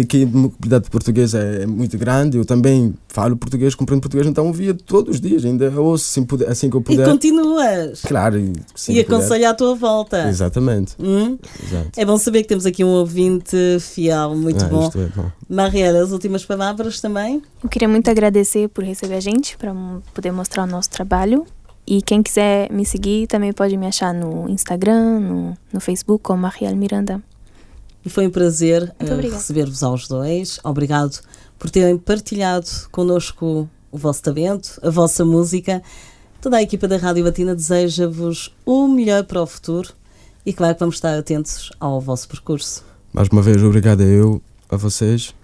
Aqui 0.00 0.24
a 0.24 0.26
comunidade 0.26 0.90
portuguesa 0.90 1.38
é 1.38 1.66
muito 1.66 1.96
grande, 1.98 2.38
eu 2.38 2.44
também 2.44 2.94
falo 3.08 3.36
português, 3.36 3.74
compreendo 3.74 4.00
português, 4.00 4.26
então 4.26 4.46
ouvia 4.46 4.74
todos 4.74 5.16
os 5.16 5.20
dias, 5.20 5.44
ainda 5.44 5.70
ouço 5.80 6.20
assim, 6.20 6.26
assim 6.48 6.70
que 6.70 6.76
eu 6.76 6.80
E 6.80 6.84
puder. 6.84 7.06
continuas. 7.08 8.00
Claro, 8.02 8.38
e, 8.38 8.52
assim 8.74 8.94
e 8.94 9.00
aconselha 9.00 9.50
à 9.50 9.54
tua 9.54 9.74
volta. 9.74 10.28
Exatamente. 10.28 10.94
Hum? 10.98 11.38
Exato. 11.62 11.90
É 11.96 12.04
bom 12.04 12.16
saber 12.16 12.42
que 12.42 12.48
temos 12.48 12.66
aqui 12.66 12.82
um 12.82 12.88
ouvinte 12.88 13.56
fiel, 13.80 14.34
muito 14.34 14.64
Ah, 14.64 14.68
bom. 14.68 14.86
isto 14.86 14.98
é 14.98 15.06
bom. 15.14 15.30
Mariela, 15.48 16.02
as 16.02 16.10
últimas 16.10 16.44
palavras 16.44 17.00
também? 17.00 17.42
Eu 17.62 17.68
queria 17.68 17.88
muito 17.88 18.10
agradecer 18.10 18.68
por 18.70 18.82
receber 18.82 19.14
a 19.14 19.20
gente, 19.20 19.56
para 19.58 19.72
poder 20.14 20.32
mostrar 20.32 20.64
o 20.64 20.66
nosso 20.66 20.90
trabalho. 20.90 21.44
E 21.86 22.00
quem 22.00 22.22
quiser 22.22 22.72
me 22.72 22.84
seguir 22.86 23.26
também 23.26 23.52
pode 23.52 23.76
me 23.76 23.86
achar 23.86 24.14
no 24.14 24.48
Instagram, 24.48 25.20
no, 25.20 25.58
no 25.70 25.80
Facebook, 25.80 26.22
como 26.24 26.40
Marielle 26.40 26.76
Miranda. 26.76 27.22
E 28.04 28.10
foi 28.10 28.26
um 28.26 28.30
prazer 28.30 28.94
eh, 28.98 29.14
receber-vos 29.28 29.82
aos 29.82 30.06
dois. 30.06 30.60
Obrigado 30.62 31.20
por 31.58 31.70
terem 31.70 31.96
partilhado 31.96 32.68
connosco 32.90 33.68
o 33.90 33.96
vosso 33.96 34.22
talento, 34.22 34.78
a 34.82 34.90
vossa 34.90 35.24
música. 35.24 35.82
Toda 36.40 36.58
a 36.58 36.62
equipa 36.62 36.86
da 36.86 36.96
Rádio 36.96 37.24
Batina 37.24 37.54
deseja-vos 37.54 38.54
o 38.66 38.86
melhor 38.86 39.24
para 39.24 39.40
o 39.40 39.46
futuro 39.46 39.90
e 40.44 40.52
claro 40.52 40.74
que 40.74 40.80
vamos 40.80 40.96
estar 40.96 41.16
atentos 41.18 41.70
ao 41.80 42.00
vosso 42.00 42.28
percurso. 42.28 42.84
Mais 43.12 43.28
uma 43.28 43.40
vez, 43.40 43.62
obrigado 43.62 44.02
a 44.02 44.04
eu, 44.04 44.42
a 44.68 44.76
vocês 44.76 45.34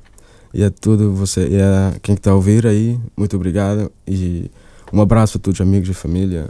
e 0.53 0.63
a 0.63 0.71
tudo 0.71 1.15
você 1.15 1.49
e 1.49 1.61
a 1.63 1.97
quem 2.03 2.15
está 2.15 2.33
a 2.33 2.35
ouvir 2.35 2.67
aí. 2.67 2.99
Muito 3.17 3.35
obrigado 3.37 3.91
e 4.07 4.51
um 4.93 5.01
abraço 5.01 5.39
a 5.39 5.41
todos 5.41 5.61
os 5.61 5.67
amigos 5.67 5.89
e 5.89 5.95
família. 5.95 6.49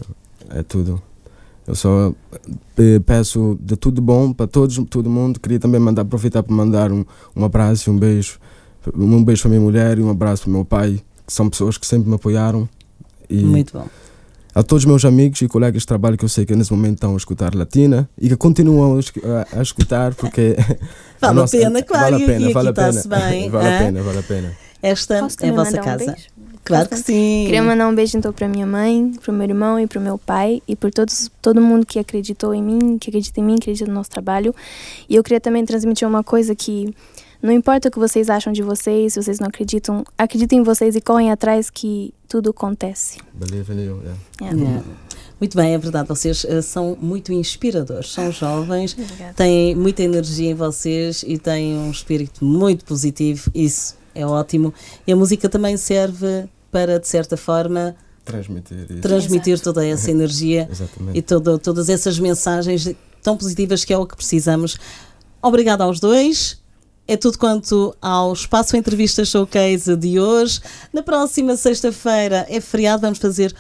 É 0.48 0.62
tudo. 0.62 1.00
Eu 1.70 1.74
só 1.76 2.12
eh, 2.78 2.98
peço 3.06 3.56
de 3.62 3.76
tudo 3.76 4.02
bom 4.02 4.32
para 4.32 4.48
todos, 4.48 4.76
todo 4.90 5.08
mundo. 5.08 5.38
Queria 5.38 5.60
também 5.60 5.80
mandar, 5.80 6.02
aproveitar 6.02 6.42
para 6.42 6.52
mandar 6.54 6.90
um, 6.90 7.04
um 7.36 7.44
abraço 7.44 7.88
e 7.88 7.92
um 7.92 7.96
beijo. 7.96 8.38
Um 8.92 9.22
beijo 9.22 9.42
para 9.42 9.50
a 9.50 9.52
minha 9.52 9.60
mulher 9.62 9.96
e 9.98 10.02
um 10.02 10.10
abraço 10.10 10.42
para 10.42 10.50
o 10.50 10.52
meu 10.52 10.64
pai, 10.64 11.00
que 11.24 11.32
são 11.32 11.48
pessoas 11.48 11.78
que 11.78 11.86
sempre 11.86 12.08
me 12.08 12.16
apoiaram. 12.16 12.68
E 13.28 13.44
Muito 13.44 13.72
bom. 13.78 13.86
a 14.52 14.62
todos 14.64 14.82
os 14.82 14.86
meus 14.86 15.04
amigos 15.04 15.40
e 15.42 15.46
colegas 15.46 15.82
de 15.82 15.86
trabalho 15.86 16.18
que 16.18 16.24
eu 16.24 16.28
sei 16.28 16.44
que 16.44 16.56
nesse 16.56 16.72
momento 16.72 16.94
estão 16.94 17.14
a 17.14 17.16
escutar 17.16 17.54
Latina 17.54 18.10
e 18.18 18.28
que 18.28 18.36
continuam 18.36 18.96
a, 18.96 18.98
esc- 18.98 19.22
a- 19.24 19.60
a 19.60 19.62
escutar 19.62 20.12
porque 20.16 20.56
Vale 21.20 21.30
a 21.30 21.32
nossa- 21.32 21.56
pena, 21.56 21.82
claro, 21.84 22.04
vale 22.10 22.16
a 22.16 22.18
e 22.18 22.26
pena, 22.26 22.44
aqui 22.46 22.54
vale 22.54 22.68
a 22.70 22.72
pena, 22.72 23.02
bem, 23.06 23.48
vale 23.50 23.68
hã? 23.68 23.76
a 23.76 23.78
pena, 23.78 24.02
vale 24.02 24.18
a 24.18 24.22
pena. 24.24 24.52
Esta 24.82 25.20
Posso 25.20 25.36
é 25.42 25.48
a 25.50 25.52
vossa 25.52 25.80
um 25.80 25.84
casa. 25.84 26.04
beijo? 26.06 26.26
Claro 26.64 26.84
que 26.88 26.90
Posso? 26.90 27.04
sim. 27.04 27.44
Queria 27.46 27.62
mandar 27.62 27.88
um 27.88 27.94
beijo 27.94 28.16
então 28.16 28.32
para 28.32 28.46
minha 28.46 28.66
mãe, 28.66 29.12
para 29.20 29.32
o 29.32 29.34
meu 29.34 29.48
irmão 29.48 29.80
e 29.80 29.86
para 29.86 29.98
o 29.98 30.02
meu 30.02 30.18
pai 30.18 30.62
e 30.68 30.76
por 30.76 30.90
todos, 30.90 31.30
todo 31.40 31.60
mundo 31.60 31.86
que 31.86 31.98
acreditou 31.98 32.54
em 32.54 32.62
mim, 32.62 32.98
que 32.98 33.10
acredita 33.10 33.40
em 33.40 33.44
mim, 33.44 33.54
acredita 33.56 33.86
no 33.86 33.94
nosso 33.94 34.10
trabalho. 34.10 34.54
E 35.08 35.16
eu 35.16 35.22
queria 35.22 35.40
também 35.40 35.64
transmitir 35.64 36.06
uma 36.06 36.22
coisa 36.22 36.54
que 36.54 36.94
não 37.42 37.52
importa 37.52 37.88
o 37.88 37.90
que 37.90 37.98
vocês 37.98 38.28
acham 38.28 38.52
de 38.52 38.62
vocês, 38.62 39.14
se 39.14 39.22
vocês 39.22 39.40
não 39.40 39.48
acreditam, 39.48 40.04
acreditem 40.18 40.58
em 40.58 40.62
vocês 40.62 40.94
e 40.94 41.00
correm 41.00 41.30
atrás 41.30 41.70
que 41.70 42.12
tudo 42.28 42.50
acontece. 42.50 43.18
Believe 43.32 43.72
in 43.72 43.80
you, 43.86 44.00
yeah. 44.02 44.18
Yeah. 44.42 44.60
Yeah. 44.60 44.84
Muito 45.40 45.56
bem, 45.56 45.72
é 45.72 45.78
verdade. 45.78 46.06
Vocês 46.06 46.44
eh, 46.44 46.60
são 46.60 46.98
muito 47.00 47.32
inspiradores, 47.32 48.12
são 48.12 48.30
jovens, 48.30 48.92
Obrigada. 48.92 49.32
têm 49.32 49.74
muita 49.74 50.02
energia 50.02 50.50
em 50.50 50.54
vocês 50.54 51.24
e 51.26 51.38
têm 51.38 51.78
um 51.78 51.90
espírito 51.90 52.44
muito 52.44 52.84
positivo. 52.84 53.50
Isso 53.54 53.96
é 54.14 54.26
ótimo. 54.26 54.72
E 55.06 55.12
a 55.12 55.16
música 55.16 55.48
também 55.48 55.76
serve 55.76 56.48
para, 56.70 56.98
de 56.98 57.08
certa 57.08 57.36
forma, 57.36 57.94
Transmitir 58.24 58.86
isso. 58.90 59.00
transmitir 59.00 59.60
toda 59.60 59.84
essa 59.86 60.10
energia 60.12 60.68
e 61.14 61.22
todo, 61.22 61.58
todas 61.58 61.88
essas 61.88 62.18
mensagens 62.18 62.94
tão 63.22 63.36
positivas 63.36 63.84
que 63.84 63.92
é 63.92 63.98
o 63.98 64.06
que 64.06 64.16
precisamos. 64.16 64.78
Obrigada 65.42 65.84
aos 65.84 65.98
dois. 65.98 66.60
É 67.08 67.16
tudo 67.16 67.38
quanto 67.38 67.92
ao 68.00 68.32
Espaço 68.32 68.76
Entrevista 68.76 69.24
Showcase 69.24 69.96
de 69.96 70.20
hoje. 70.20 70.60
Na 70.92 71.02
próxima 71.02 71.56
sexta-feira 71.56 72.46
é 72.48 72.60
feriado, 72.60 73.00
vamos 73.02 73.18
fazer 73.18 73.52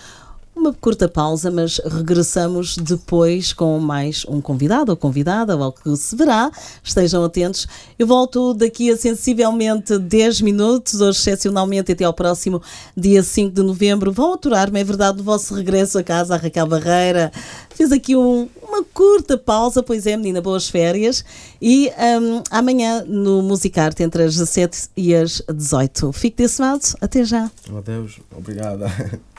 uma 0.60 0.72
curta 0.74 1.08
pausa, 1.08 1.50
mas 1.50 1.78
regressamos 1.84 2.76
depois 2.76 3.52
com 3.52 3.78
mais 3.78 4.24
um 4.28 4.40
convidado 4.40 4.90
ou 4.92 4.96
convidada, 4.96 5.56
ou 5.56 5.72
que 5.72 5.96
se 5.96 6.14
verá. 6.14 6.50
Estejam 6.84 7.24
atentos. 7.24 7.66
Eu 7.98 8.06
volto 8.06 8.52
daqui 8.52 8.90
a 8.90 8.96
sensivelmente 8.96 9.98
10 9.98 10.42
minutos, 10.42 11.00
hoje 11.00 11.18
excepcionalmente 11.18 11.92
até 11.92 12.04
ao 12.04 12.12
próximo 12.12 12.62
dia 12.96 13.22
5 13.22 13.54
de 13.54 13.62
novembro. 13.62 14.12
Vão 14.12 14.34
aturar-me, 14.34 14.78
é 14.80 14.84
verdade, 14.84 15.18
no 15.18 15.24
vosso 15.24 15.54
regresso 15.54 15.98
a 15.98 16.02
casa, 16.02 16.34
a 16.34 16.38
Raquel 16.38 16.66
Barreira. 16.66 17.32
Fiz 17.74 17.90
aqui 17.90 18.14
um- 18.14 18.46
uma 18.62 18.84
curta 18.84 19.38
pausa, 19.38 19.82
pois 19.82 20.06
é, 20.06 20.16
menina, 20.16 20.40
boas 20.42 20.68
férias. 20.68 21.24
E 21.60 21.90
hum, 22.20 22.42
amanhã 22.50 23.02
no 23.06 23.42
Musicarte, 23.42 24.02
entre 24.02 24.24
as 24.24 24.34
17 24.34 24.88
e 24.96 25.14
as 25.14 25.42
18. 25.52 26.12
Fique 26.12 26.36
desse 26.36 26.60
lado, 26.60 26.82
até 27.00 27.24
já. 27.24 27.50
Adeus, 27.76 28.18
obrigada. 28.36 28.86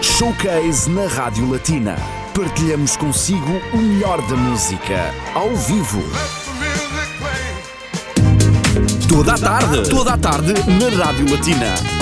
Showcase 0.00 0.88
na 0.90 1.06
Rádio 1.06 1.50
Latina. 1.50 1.96
Partilhamos 2.34 2.96
consigo 2.96 3.60
o 3.72 3.76
melhor 3.76 4.20
da 4.28 4.36
música, 4.36 5.12
ao 5.34 5.54
vivo. 5.56 6.02
Toda 9.08 9.34
a 9.34 9.38
tarde, 9.38 9.90
toda 9.90 10.14
a 10.14 10.18
tarde 10.18 10.54
na 10.54 11.04
Rádio 11.04 11.30
Latina. 11.30 11.97